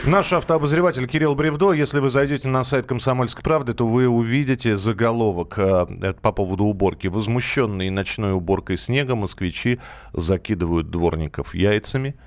Наш 0.05 0.33
автообозреватель 0.33 1.07
Кирилл 1.07 1.35
Бревдо, 1.35 1.73
если 1.73 1.99
вы 1.99 2.09
зайдете 2.09 2.47
на 2.47 2.63
сайт 2.63 2.85
«Комсомольской 2.87 3.43
правды», 3.43 3.73
то 3.73 3.87
вы 3.87 4.07
увидите 4.07 4.75
заголовок 4.75 5.57
э, 5.57 6.13
по 6.21 6.31
поводу 6.31 6.65
уборки. 6.65 7.07
Возмущенные 7.07 7.91
ночной 7.91 8.33
уборкой 8.33 8.77
снега 8.77 9.15
москвичи 9.15 9.79
закидывают 10.13 10.89
дворников 10.89 11.53
яйцами– 11.53 12.15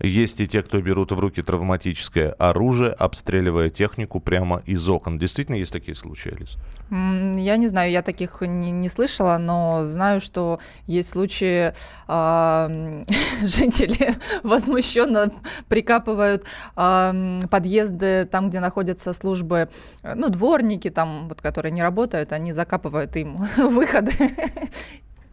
есть 0.00 0.40
и 0.40 0.46
те, 0.46 0.62
кто 0.62 0.80
берут 0.80 1.12
в 1.12 1.18
руки 1.18 1.42
травматическое 1.42 2.30
оружие, 2.32 2.90
обстреливая 2.90 3.70
технику 3.70 4.20
прямо 4.20 4.62
из 4.66 4.88
окон. 4.88 5.18
Действительно 5.18 5.56
есть 5.56 5.72
такие 5.72 5.94
случаи, 5.94 6.34
Алис? 6.34 6.56
Я 6.90 7.56
не 7.56 7.68
знаю, 7.68 7.90
я 7.90 8.02
таких 8.02 8.40
не, 8.40 8.70
не 8.70 8.88
слышала, 8.88 9.38
но 9.38 9.84
знаю, 9.84 10.20
что 10.20 10.58
есть 10.86 11.10
случаи, 11.10 11.72
э, 12.08 13.04
жители 13.42 14.14
возмущенно 14.42 15.30
прикапывают 15.68 16.44
э, 16.76 17.40
подъезды 17.50 18.24
там, 18.24 18.48
где 18.48 18.60
находятся 18.60 19.12
службы, 19.12 19.68
ну, 20.02 20.28
дворники 20.30 20.90
там, 20.90 21.28
вот, 21.28 21.40
которые 21.40 21.72
не 21.72 21.82
работают, 21.82 22.32
они 22.32 22.52
закапывают 22.52 23.16
им 23.16 23.36
выходы 23.56 24.12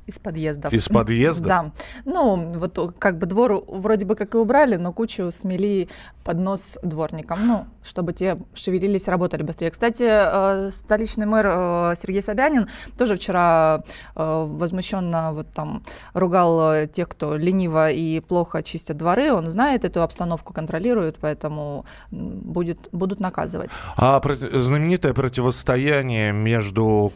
из 0.08 0.20
подъездов. 0.20 0.74
Из 0.74 0.88
подъезда? 0.88 1.48
Да. 1.48 1.72
Ну, 2.06 2.50
вот 2.58 2.96
как 2.98 3.18
бы 3.18 3.26
двор 3.26 3.64
вроде 3.68 4.06
бы 4.06 4.16
как 4.16 4.34
и 4.34 4.38
убрали, 4.38 4.76
но 4.76 4.92
кучу 4.92 5.32
смели 5.32 5.88
под 6.24 6.40
нос 6.40 6.78
дворникам, 6.82 7.46
ну, 7.46 7.66
чтобы 7.88 8.14
те 8.14 8.38
шевелились, 8.54 9.08
работали 9.08 9.44
быстрее. 9.44 9.72
Кстати, 9.72 10.04
э, 10.08 10.72
столичный 10.72 11.26
мэр 11.26 11.46
э, 11.50 11.94
Сергей 11.96 12.22
Собянин 12.22 12.68
тоже 12.98 13.16
вчера 13.16 13.84
э, 14.16 14.46
возмущенно 14.48 15.34
вот 15.34 15.52
там 15.52 15.84
ругал 16.14 16.88
тех, 16.88 17.10
кто 17.10 17.36
лениво 17.36 17.90
и 17.90 18.20
плохо 18.20 18.64
чистят 18.64 18.98
дворы. 18.98 19.32
Он 19.32 19.50
знает 19.50 19.86
эту 19.86 20.02
обстановку, 20.04 20.54
контролирует, 20.54 21.18
поэтому 21.20 21.86
будет, 22.12 22.90
будут 22.92 23.20
наказывать. 23.20 23.72
А 23.96 24.22
знаменитое 24.54 25.14
противостояние 25.14 26.34
между, 26.34 27.14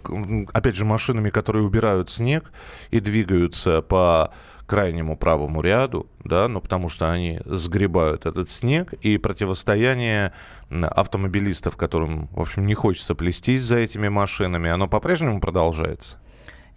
опять 0.53 0.75
же, 0.75 0.85
машинами, 0.85 1.29
которые 1.29 1.65
убирают 1.65 2.09
снег, 2.09 2.51
и 2.91 2.99
двигаются 2.99 3.81
по 3.81 4.31
крайнему 4.71 5.17
правому 5.17 5.61
ряду, 5.61 6.07
да, 6.23 6.47
ну 6.47 6.61
потому 6.61 6.87
что 6.87 7.11
они 7.11 7.41
сгребают 7.43 8.25
этот 8.25 8.49
снег, 8.49 8.93
и 9.01 9.17
противостояние 9.17 10.31
автомобилистов, 10.69 11.75
которым, 11.75 12.29
в 12.31 12.39
общем, 12.39 12.65
не 12.65 12.73
хочется 12.73 13.13
плестись 13.13 13.63
за 13.63 13.79
этими 13.79 14.07
машинами, 14.07 14.69
оно 14.69 14.87
по-прежнему 14.87 15.41
продолжается? 15.41 16.19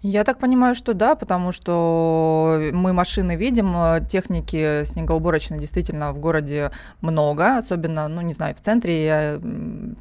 Я 0.06 0.22
так 0.24 0.38
понимаю, 0.38 0.74
что 0.74 0.92
да, 0.92 1.14
потому 1.14 1.50
что 1.50 2.60
мы 2.74 2.92
машины 2.92 3.36
видим, 3.36 3.74
э, 3.74 4.00
техники 4.06 4.84
снегоуборочной 4.84 5.58
действительно 5.58 6.12
в 6.12 6.18
городе 6.18 6.72
много, 7.00 7.56
особенно, 7.56 8.06
ну, 8.08 8.20
не 8.20 8.34
знаю, 8.34 8.54
в 8.54 8.60
центре 8.60 9.06
я 9.06 9.40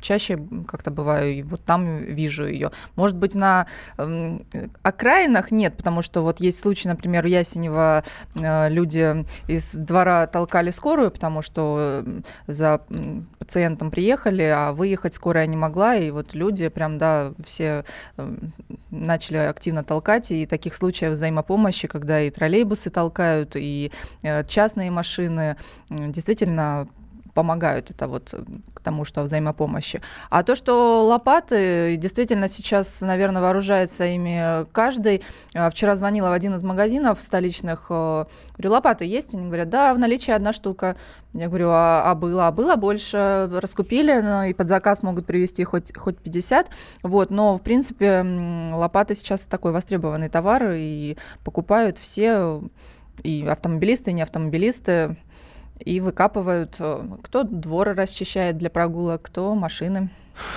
чаще 0.01 0.45
как-то 0.67 0.91
бываю, 0.91 1.31
и 1.31 1.41
вот 1.43 1.63
там 1.63 2.00
вижу 2.00 2.45
ее. 2.45 2.72
Может 2.98 3.15
быть, 3.15 3.33
на 3.33 3.66
э, 3.98 4.39
окраинах 4.81 5.51
нет, 5.51 5.77
потому 5.77 6.01
что 6.01 6.22
вот 6.22 6.42
есть 6.42 6.59
случай, 6.59 6.89
например, 6.89 7.24
в 7.24 7.27
Ясенево 7.27 8.03
э, 8.35 8.70
люди 8.70 9.25
из 9.48 9.74
двора 9.74 10.27
толкали 10.27 10.72
скорую, 10.72 11.11
потому 11.11 11.42
что 11.42 12.03
за 12.48 12.81
пациентом 13.39 13.89
приехали, 13.89 14.44
а 14.44 14.74
выехать 14.74 15.13
скорая 15.13 15.48
не 15.48 15.55
могла, 15.55 15.96
и 15.96 16.11
вот 16.11 16.33
люди 16.33 16.68
прям, 16.68 16.98
да, 16.98 17.31
все 17.46 17.85
начали 18.92 19.37
активно 19.37 19.83
толкать, 19.83 19.93
и 20.32 20.46
таких 20.46 20.75
случаев 20.75 21.14
взаимопомощи, 21.14 21.88
когда 21.88 22.22
и 22.22 22.29
троллейбусы 22.29 22.90
толкают, 22.90 23.56
и 23.56 23.92
э, 24.22 24.44
частные 24.46 24.92
машины, 24.92 25.58
действительно 25.90 26.88
помогают 27.33 27.89
это 27.89 28.07
вот 28.07 28.33
к 28.74 28.79
тому, 28.79 29.05
что 29.05 29.24
взаимопомощи. 29.24 30.01
А 30.29 30.43
то, 30.43 30.55
что 30.55 31.05
лопаты, 31.05 31.98
действительно 31.98 32.48
сейчас, 32.48 33.01
наверное, 33.01 33.41
вооружается 33.41 34.05
ими 34.05 34.65
каждый. 34.72 35.24
А, 35.55 35.69
вчера 35.69 35.96
звонила 35.96 36.29
в 36.29 36.33
один 36.33 36.55
из 36.55 36.63
магазинов 36.63 37.22
столичных, 37.22 37.87
э, 37.89 38.25
говорю, 38.57 38.72
лопаты 38.72 39.05
есть? 39.05 39.33
Они 39.33 39.46
говорят, 39.48 39.69
да, 39.69 39.93
в 39.93 40.00
наличии 40.00 40.31
одна 40.31 40.53
штука. 40.53 40.96
Я 41.33 41.48
говорю, 41.48 41.69
а, 41.69 42.03
а 42.05 42.15
было? 42.15 42.48
А 42.48 42.51
было 42.51 42.75
больше. 42.75 43.50
Раскупили, 43.51 44.19
ну, 44.22 44.43
и 44.43 44.53
под 44.53 44.67
заказ 44.67 45.01
могут 45.01 45.25
привезти 45.25 45.63
хоть, 45.63 45.96
хоть 45.98 46.17
50. 46.17 46.69
Вот, 47.01 47.29
но, 47.31 47.57
в 47.57 47.63
принципе, 47.63 48.24
лопаты 48.74 49.15
сейчас 49.15 49.48
такой 49.48 49.72
востребованный 49.72 50.29
товар, 50.29 50.72
и 50.75 51.17
покупают 51.43 51.98
все, 51.98 52.61
и 53.24 53.46
автомобилисты, 53.48 54.11
и 54.11 54.13
не 54.13 54.22
автомобилисты 54.22 55.17
и 55.79 56.00
выкапывают, 56.00 56.75
э, 56.79 57.01
кто 57.24 57.44
дворы 57.44 57.94
расчищает 57.94 58.57
для 58.57 58.70
прогулок, 58.70 59.22
кто 59.24 59.53
машины. 59.55 60.09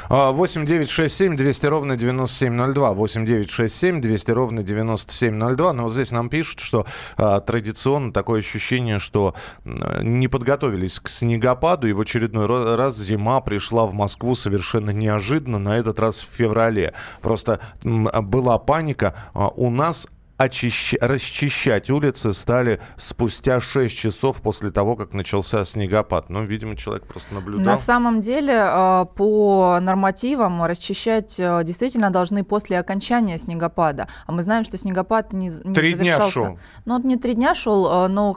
8 0.08 0.66
9 0.66 0.88
6 0.88 1.14
7 1.14 1.36
200 1.36 1.66
ровно 1.66 1.96
9702. 1.96 2.92
8 2.92 3.26
9 3.26 3.50
6 3.50 3.74
7 3.74 4.00
200 4.00 4.30
ровно 4.30 4.62
9702. 4.62 5.72
Но 5.72 5.82
вот 5.84 5.92
здесь 5.92 6.12
нам 6.12 6.28
пишут, 6.28 6.60
что 6.60 6.86
а, 7.16 7.40
традиционно 7.40 8.12
такое 8.12 8.40
ощущение, 8.40 8.98
что 8.98 9.34
не 9.64 10.28
подготовились 10.28 11.00
к 11.00 11.08
снегопаду, 11.08 11.88
и 11.88 11.92
в 11.92 12.00
очередной 12.00 12.46
раз 12.46 12.96
зима 12.96 13.40
пришла 13.40 13.86
в 13.86 13.92
Москву 13.92 14.34
совершенно 14.34 14.90
неожиданно, 14.90 15.58
на 15.58 15.76
этот 15.76 15.98
раз 16.00 16.20
в 16.20 16.28
феврале. 16.34 16.94
Просто 17.20 17.60
была 17.82 18.58
паника. 18.58 19.14
А, 19.34 19.48
у 19.48 19.70
нас 19.70 20.08
очищ... 20.36 20.94
расчищать 21.00 21.90
улицы 21.90 22.32
стали 22.32 22.80
спустя 22.96 23.60
6 23.60 23.96
часов 23.96 24.40
после 24.42 24.70
того, 24.70 24.96
как 24.96 25.12
начался 25.12 25.64
снегопад. 25.64 26.30
Ну, 26.30 26.44
видимо, 26.44 26.76
человек 26.76 27.06
просто 27.06 27.34
наблюдал. 27.34 27.64
На 27.64 27.76
самом 27.76 28.20
деле, 28.20 28.54
э, 28.54 29.06
по 29.14 29.78
нормативам 29.80 30.64
расчищать 30.64 31.38
э, 31.38 31.62
действительно 31.64 32.10
должны 32.10 32.44
после 32.44 32.78
окончания 32.78 33.38
снегопада. 33.38 34.08
А 34.26 34.32
мы 34.32 34.42
знаем, 34.42 34.64
что 34.64 34.76
снегопад 34.76 35.32
не, 35.32 35.48
не 35.48 35.74
три 35.74 35.94
завершался. 35.94 36.40
Дня 36.40 36.48
шел. 36.48 36.58
Ну, 36.84 36.94
он 36.94 37.02
не 37.02 37.16
три 37.16 37.34
дня 37.34 37.54
шел, 37.54 38.04
э, 38.04 38.08
но 38.08 38.34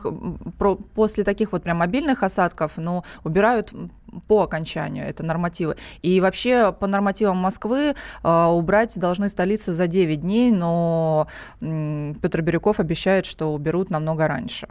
после 0.95 1.23
таких 1.23 1.51
вот 1.51 1.63
прям 1.63 1.77
мобильных 1.77 2.23
осадков, 2.23 2.73
ну, 2.77 3.03
убирают 3.23 3.73
по 4.27 4.43
окончанию, 4.43 5.07
это 5.07 5.23
нормативы. 5.23 5.75
И 6.01 6.19
вообще 6.21 6.71
по 6.71 6.87
нормативам 6.87 7.37
Москвы 7.37 7.93
э, 8.23 8.45
убрать 8.45 8.99
должны 8.99 9.29
столицу 9.29 9.73
за 9.73 9.87
9 9.87 10.21
дней, 10.21 10.51
но 10.51 11.27
э, 11.61 12.13
Петр 12.21 12.41
Бирюков 12.41 12.79
обещает, 12.79 13.25
что 13.25 13.53
уберут 13.53 13.89
намного 13.89 14.27
раньше. 14.27 14.67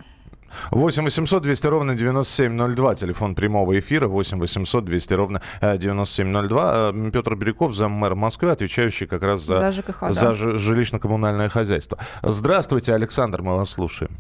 8 0.71 1.05
800 1.05 1.43
200 1.43 1.67
ровно 1.67 1.95
9702, 1.95 2.95
телефон 2.95 3.35
прямого 3.35 3.79
эфира, 3.79 4.09
8 4.09 4.39
800 4.39 4.85
200 4.85 5.15
ровно 5.15 5.43
9702. 5.61 6.73
Э, 6.75 7.11
Петр 7.13 7.35
Бирюков, 7.35 7.75
заммэр 7.75 8.15
Москвы, 8.15 8.51
отвечающий 8.51 9.07
как 9.07 9.23
раз 9.23 9.43
за, 9.43 9.57
за, 9.57 9.73
ЖКХ, 9.73 10.11
за 10.11 10.21
да. 10.21 10.35
жилищно-коммунальное 10.35 11.49
хозяйство. 11.49 11.99
Здравствуйте, 12.23 12.95
Александр, 12.95 13.43
мы 13.43 13.57
вас 13.57 13.71
слушаем. 13.71 14.17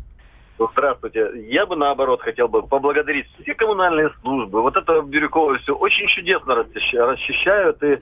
Здравствуйте. 0.72 1.30
Я 1.48 1.66
бы 1.66 1.76
наоборот 1.76 2.20
хотел 2.20 2.48
бы 2.48 2.62
поблагодарить 2.62 3.26
все 3.40 3.54
коммунальные 3.54 4.10
службы. 4.20 4.62
Вот 4.62 4.76
это 4.76 5.02
Бирюково 5.02 5.58
все 5.58 5.74
очень 5.74 6.06
чудесно 6.08 6.54
расчищают. 6.54 7.82
И 7.82 7.98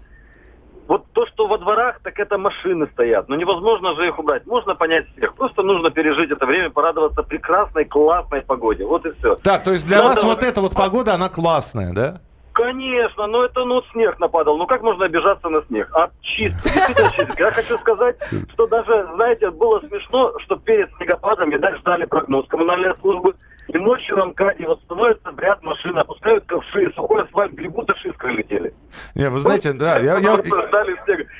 вот 0.88 1.04
то, 1.12 1.26
что 1.26 1.46
во 1.46 1.58
дворах, 1.58 2.00
так 2.02 2.18
это 2.18 2.38
машины 2.38 2.88
стоят. 2.92 3.28
Но 3.28 3.36
невозможно 3.36 3.94
же 3.94 4.06
их 4.06 4.18
убрать. 4.18 4.46
Можно 4.46 4.74
понять 4.74 5.06
всех. 5.16 5.34
Просто 5.34 5.62
нужно 5.62 5.90
пережить 5.90 6.30
это 6.30 6.46
время, 6.46 6.70
порадоваться 6.70 7.22
прекрасной, 7.22 7.84
классной 7.84 8.42
погоде. 8.42 8.84
Вот 8.84 9.04
и 9.04 9.12
все. 9.18 9.36
Так, 9.36 9.64
то 9.64 9.72
есть 9.72 9.86
для 9.86 9.98
Надо 9.98 10.08
вас 10.08 10.24
вот 10.24 10.42
эта 10.42 10.60
вот 10.60 10.74
погода, 10.74 11.14
она 11.14 11.28
классная, 11.28 11.92
да? 11.92 12.20
Конечно, 12.56 13.26
но 13.26 13.44
это 13.44 13.66
ну 13.66 13.82
снег 13.92 14.18
нападал. 14.18 14.56
Ну 14.56 14.66
как 14.66 14.80
можно 14.80 15.04
обижаться 15.04 15.50
на 15.50 15.62
снег? 15.66 15.90
А 15.92 16.08
чистый, 16.22 16.72
действительно 16.72 17.10
чистый. 17.10 17.38
Я 17.38 17.50
хочу 17.50 17.76
сказать, 17.76 18.16
что 18.54 18.66
даже, 18.66 19.06
знаете, 19.14 19.50
было 19.50 19.78
смешно, 19.80 20.32
что 20.38 20.56
перед 20.56 20.90
снегопадом, 20.96 21.50
видать, 21.50 21.76
ждали 21.80 22.06
прогноз 22.06 22.46
коммунальной 22.48 22.94
службы. 23.02 23.34
И 23.68 23.76
ночью 23.76 24.16
на 24.16 24.26
МКАДе 24.26 24.66
вот 24.68 24.80
становится 24.84 25.32
в 25.32 25.38
ряд 25.38 25.62
машин, 25.62 25.98
опускают 25.98 26.46
ковши, 26.46 26.90
сухой 26.94 27.24
асфальт, 27.24 27.52
грибут, 27.52 27.90
и 27.90 28.28
летели. 28.28 28.72
Не, 29.14 29.28
вы 29.28 29.38
знаете, 29.40 29.74
да, 29.74 29.98
я, 29.98 30.16
я, 30.16 30.38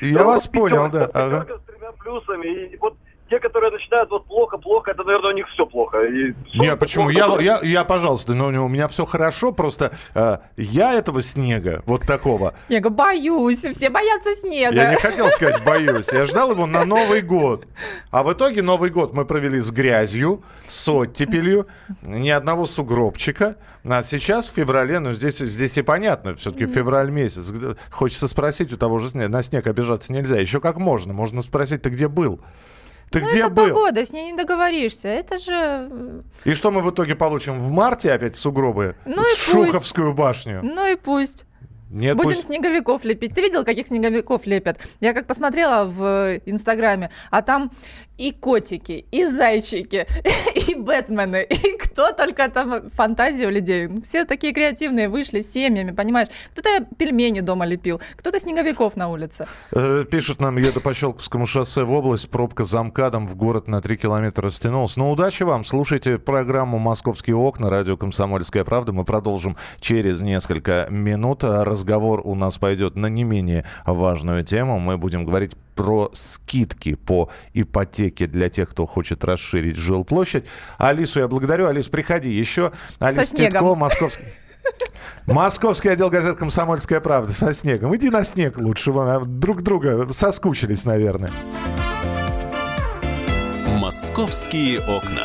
я 0.02 0.22
вас 0.22 0.46
понял, 0.48 0.90
да. 0.90 1.08
Ага. 1.14 1.46
Тремя 1.86 1.92
плюсами, 1.92 2.72
и 2.72 2.76
вот 2.78 2.96
те, 3.28 3.40
которые 3.40 3.72
начинают 3.72 4.08
вот 4.10 4.26
плохо-плохо, 4.26 4.92
это, 4.92 5.02
наверное, 5.02 5.32
у 5.32 5.34
них 5.34 5.48
все 5.48 5.66
плохо. 5.66 5.98
И 6.04 6.32
не, 6.54 6.76
почему? 6.76 7.10
Я, 7.10 7.26
я, 7.40 7.58
я, 7.62 7.84
пожалуйста, 7.84 8.34
но 8.34 8.46
у 8.64 8.68
меня 8.68 8.86
все 8.86 9.04
хорошо, 9.04 9.52
просто 9.52 9.92
э, 10.14 10.38
я 10.56 10.94
этого 10.94 11.22
снега, 11.22 11.82
вот 11.86 12.02
такого. 12.02 12.54
Снега 12.56 12.88
боюсь, 12.88 13.64
все 13.64 13.90
боятся 13.90 14.34
снега. 14.34 14.76
Я 14.76 14.90
не 14.92 14.96
хотел 14.96 15.26
сказать 15.30 15.64
боюсь, 15.64 16.12
я 16.12 16.24
ждал 16.24 16.52
его 16.52 16.66
на 16.66 16.84
Новый 16.84 17.20
год. 17.22 17.66
А 18.10 18.22
в 18.22 18.32
итоге 18.32 18.62
Новый 18.62 18.90
год 18.90 19.12
мы 19.12 19.24
провели 19.24 19.58
с 19.58 19.72
грязью, 19.72 20.42
с 20.68 20.88
оттепелью, 20.88 21.66
ни 22.02 22.30
одного 22.30 22.64
сугробчика. 22.64 23.56
А 23.88 24.02
сейчас 24.02 24.48
в 24.48 24.52
феврале, 24.52 24.98
ну 24.98 25.12
здесь, 25.12 25.38
здесь 25.38 25.78
и 25.78 25.82
понятно, 25.82 26.34
все-таки 26.34 26.66
февраль 26.66 27.10
месяц. 27.10 27.52
Хочется 27.90 28.26
спросить 28.28 28.72
у 28.72 28.76
того 28.76 28.98
же 28.98 29.08
снега, 29.08 29.28
на 29.28 29.42
снег 29.42 29.66
обижаться 29.66 30.12
нельзя. 30.12 30.38
Еще 30.38 30.60
как 30.60 30.76
можно, 30.76 31.12
можно 31.12 31.42
спросить, 31.42 31.75
ты 31.78 31.90
где 31.90 32.08
был? 32.08 32.40
Ты 33.10 33.20
ну, 33.20 33.28
где 33.28 33.40
это 33.40 33.50
был? 33.50 33.68
погода, 33.68 34.04
с 34.04 34.12
ней 34.12 34.32
не 34.32 34.36
договоришься. 34.36 35.08
Это 35.08 35.38
же... 35.38 36.22
И 36.44 36.54
что 36.54 36.70
мы 36.70 36.82
в 36.82 36.90
итоге 36.90 37.14
получим? 37.14 37.58
В 37.60 37.70
марте 37.70 38.12
опять 38.12 38.36
сугробы? 38.36 38.96
Ну 39.04 39.22
с 39.22 39.36
Шуховскую 39.36 40.12
башню? 40.12 40.60
Ну 40.62 40.90
и 40.90 40.96
пусть. 40.96 41.46
Нет, 41.90 42.16
Будем 42.16 42.30
пусть... 42.30 42.46
снеговиков 42.46 43.04
лепить. 43.04 43.34
Ты 43.34 43.42
видел, 43.42 43.64
каких 43.64 43.86
снеговиков 43.86 44.46
лепят? 44.46 44.78
Я 45.00 45.12
как 45.12 45.26
посмотрела 45.26 45.84
в 45.84 46.40
Инстаграме, 46.46 47.10
а 47.30 47.42
там 47.42 47.70
и 48.18 48.32
котики, 48.32 49.06
и 49.10 49.26
зайчики, 49.26 50.06
и 50.54 50.74
Бэтмены, 50.74 51.42
и 51.50 51.76
кто 51.76 52.12
только 52.12 52.48
там 52.48 52.90
фантазия 52.90 53.46
у 53.46 53.50
людей. 53.50 53.88
Все 54.02 54.24
такие 54.24 54.52
креативные 54.52 55.08
вышли 55.08 55.40
с 55.42 55.52
семьями, 55.52 55.92
понимаешь? 55.92 56.28
Кто-то 56.52 56.86
пельмени 56.96 57.40
дома 57.40 57.66
лепил, 57.66 58.00
кто-то 58.16 58.40
снеговиков 58.40 58.96
на 58.96 59.08
улице. 59.08 59.46
Э, 59.72 60.04
пишут 60.10 60.40
нам, 60.40 60.56
еду 60.56 60.80
по 60.80 60.94
Щелковскому 60.94 61.46
шоссе 61.46 61.84
в 61.84 61.92
область, 61.92 62.30
пробка 62.30 62.64
за 62.64 62.82
МКАДом 62.82 63.26
в 63.26 63.36
город 63.36 63.68
на 63.68 63.80
3 63.80 63.96
километра 63.96 64.44
растянулась. 64.44 64.96
Ну, 64.96 65.10
удачи 65.10 65.42
вам, 65.42 65.64
слушайте 65.64 66.18
программу 66.18 66.78
«Московские 66.78 67.36
окна», 67.36 67.70
радио 67.70 67.96
«Комсомольская 67.96 68.64
правда». 68.64 68.92
Мы 68.92 69.04
продолжим 69.04 69.56
через 69.80 70.22
несколько 70.22 70.86
минут. 70.90 71.44
Разговор 71.76 72.22
у 72.24 72.34
нас 72.34 72.56
пойдет 72.56 72.96
на 72.96 73.08
не 73.08 73.22
менее 73.22 73.66
важную 73.84 74.42
тему. 74.42 74.78
Мы 74.78 74.96
будем 74.96 75.24
говорить 75.24 75.54
про 75.74 76.08
скидки 76.14 76.94
по 76.94 77.28
ипотеке 77.52 78.26
для 78.26 78.48
тех, 78.48 78.70
кто 78.70 78.86
хочет 78.86 79.22
расширить 79.24 79.76
жилплощадь. 79.76 80.46
Алису 80.78 81.20
я 81.20 81.28
благодарю. 81.28 81.66
Алис, 81.66 81.88
приходи 81.88 82.30
еще. 82.30 82.72
Алис 82.98 83.30
Титко, 83.30 83.74
московский... 83.74 84.24
Московский 85.26 85.90
отдел 85.90 86.08
газет 86.08 86.38
«Комсомольская 86.38 87.00
правда» 87.00 87.34
со 87.34 87.52
снегом. 87.52 87.94
Иди 87.94 88.08
на 88.08 88.24
снег 88.24 88.56
лучше. 88.56 88.90
Друг 89.26 89.60
друга 89.60 90.10
соскучились, 90.14 90.86
наверное. 90.86 91.30
«Московские 93.78 94.80
окна». 94.80 95.24